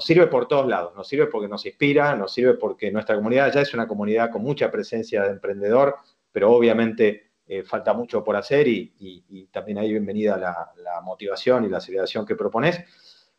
sirve 0.00 0.26
por 0.26 0.46
todos 0.46 0.66
lados. 0.66 0.94
Nos 0.94 1.08
sirve 1.08 1.26
porque 1.26 1.48
nos 1.48 1.64
inspira, 1.64 2.14
nos 2.14 2.32
sirve 2.32 2.54
porque 2.54 2.92
nuestra 2.92 3.16
comunidad 3.16 3.52
ya 3.52 3.62
es 3.62 3.72
una 3.72 3.88
comunidad 3.88 4.30
con 4.30 4.42
mucha 4.42 4.70
presencia 4.70 5.22
de 5.22 5.30
emprendedor, 5.30 5.96
pero 6.30 6.52
obviamente 6.52 7.30
eh, 7.46 7.62
falta 7.62 7.94
mucho 7.94 8.22
por 8.22 8.36
hacer 8.36 8.68
y, 8.68 9.48
también 9.50 9.78
ahí 9.78 9.90
bienvenida 9.90 10.36
la, 10.36 11.00
motivación 11.02 11.64
y 11.64 11.68
la 11.68 11.78
aceleración 11.78 12.26
que 12.26 12.36
propones. 12.36 12.78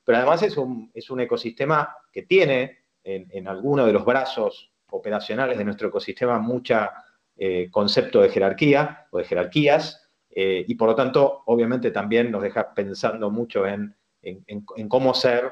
Pero 0.04 0.18
además 0.18 0.42
es 0.42 0.58
un, 0.58 0.90
es 0.96 1.12
un 1.12 1.22
ecosistema 1.22 1.96
que 2.12 2.24
tiene 2.24 2.80
en, 3.04 3.28
en 3.30 3.48
alguno 3.48 3.86
de 3.86 3.94
los 3.94 4.04
brazos 4.04 4.72
operacionales 4.90 5.60
de 5.60 5.64
nuestro 5.64 5.90
ecosistema 5.90 6.40
mucha 6.40 6.92
eh, 7.38 7.70
concepto 7.72 8.22
de 8.22 8.30
jerarquía 8.30 9.08
o 9.12 9.20
de 9.20 9.24
jerarquías 9.26 10.01
eh, 10.32 10.66
y 10.68 10.76
por 10.76 10.90
lo 10.90 10.96
tanto 10.96 11.44
obviamente 11.46 11.92
también 11.92 12.32
nos 12.32 12.42
deja 12.42 12.74
pensando 12.74 13.30
mucho 13.30 13.68
en, 13.68 13.96
en, 14.22 14.88
cómo 14.88 15.14
ser 15.14 15.52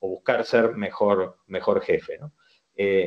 o 0.00 0.08
buscar 0.08 0.44
ser 0.44 0.74
mejor, 0.76 1.38
mejor 1.46 1.80
jefe. 1.80 2.18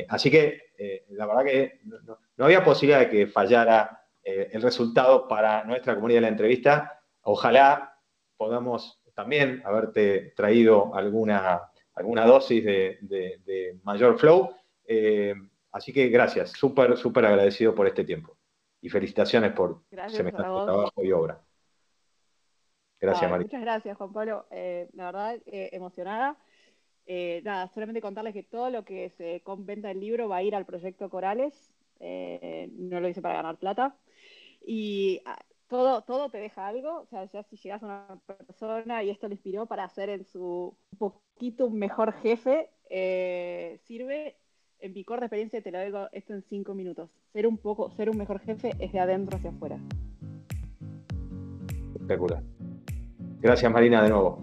así 0.08 0.30
que 0.30 0.72
la 1.10 1.26
verdad 1.26 1.44
que 1.44 1.80
no, 1.84 2.18
no 2.36 2.44
había 2.44 2.64
posibilidad 2.64 3.00
de 3.00 3.08
que 3.08 3.26
fallara 3.26 4.02
eh, 4.24 4.50
el 4.52 4.62
resultado 4.62 5.26
para 5.26 5.64
nuestra 5.64 5.94
comunidad 5.94 6.18
de 6.18 6.22
la 6.22 6.28
entrevista. 6.28 7.00
Ojalá 7.22 7.98
podamos 8.36 9.02
también 9.14 9.62
haberte 9.64 10.32
traído 10.36 10.94
alguna, 10.94 11.62
alguna 11.94 12.24
dosis 12.24 12.64
de, 12.64 13.78
mayor 13.82 14.18
flow. 14.18 14.54
Eh, 14.86 15.34
así 15.72 15.92
que 15.92 16.08
gracias, 16.08 16.52
súper, 16.52 16.96
súper 16.96 17.26
agradecido 17.26 17.74
por 17.74 17.86
este 17.86 18.04
tiempo. 18.04 18.36
Y 18.82 18.90
felicitaciones 18.90 19.52
por 19.52 19.82
semejante 20.08 20.42
trabajo 20.42 21.02
y 21.02 21.12
obra. 21.12 21.40
Gracias, 23.00 23.30
María. 23.30 23.46
Muchas 23.46 23.62
gracias, 23.62 23.96
Juan 23.96 24.12
Pablo. 24.12 24.46
Eh, 24.50 24.88
la 24.92 25.06
verdad, 25.06 25.38
emocionada. 25.46 26.36
nada, 27.42 27.68
solamente 27.68 28.00
contarles 28.00 28.34
que 28.34 28.42
todo 28.42 28.68
lo 28.68 28.84
que 28.84 29.10
se 29.10 29.40
conventa 29.42 29.88
del 29.88 30.00
libro 30.00 30.28
va 30.28 30.36
a 30.36 30.42
ir 30.42 30.54
al 30.54 30.66
proyecto 30.66 31.08
Corales. 31.08 31.72
no 32.00 33.00
lo 33.00 33.08
hice 33.08 33.22
para 33.22 33.36
ganar 33.36 33.56
plata 33.56 33.96
y 34.66 35.20
ah, 35.24 35.38
todo, 35.68 36.02
todo 36.02 36.30
te 36.30 36.38
deja 36.38 36.66
algo, 36.66 37.00
o 37.00 37.06
sea, 37.06 37.24
ya 37.30 37.42
si 37.44 37.56
llegas 37.56 37.82
a 37.82 37.86
una 37.86 38.20
persona 38.26 39.02
y 39.02 39.10
esto 39.10 39.28
le 39.28 39.34
inspiró 39.34 39.66
para 39.66 39.84
hacer 39.84 40.10
en 40.10 40.24
su 40.24 40.76
un 40.92 40.98
poquito 40.98 41.66
un 41.66 41.78
mejor 41.78 42.12
jefe, 42.20 42.70
eh, 42.90 43.78
sirve, 43.84 44.36
en 44.82 44.92
mi 44.92 45.04
corta 45.04 45.26
experiencia 45.26 45.62
te 45.62 45.70
lo 45.70 45.80
digo 45.80 46.08
esto 46.12 46.34
en 46.34 46.42
cinco 46.48 46.74
minutos, 46.74 47.08
ser 47.32 47.46
un 47.46 47.56
poco, 47.56 47.90
ser 47.92 48.10
un 48.10 48.18
mejor 48.18 48.40
jefe 48.40 48.72
es 48.78 48.92
de 48.92 49.00
adentro 49.00 49.38
hacia 49.38 49.50
afuera. 49.50 49.78
Espectacular. 51.94 52.42
Gracias 53.40 53.72
Marina 53.72 54.02
de 54.02 54.10
nuevo. 54.10 54.38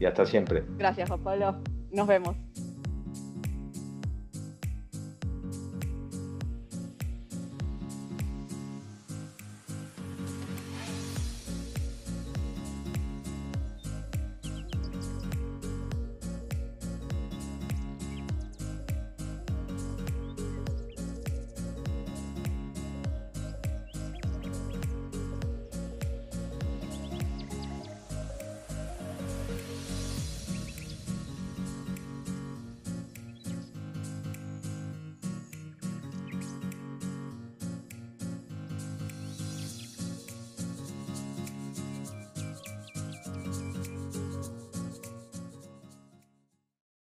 Y 0.00 0.06
hasta 0.06 0.26
siempre. 0.26 0.64
Gracias 0.78 1.08
Juan 1.08 1.22
Pablo. 1.22 1.56
Nos 1.92 2.06
vemos. 2.08 2.36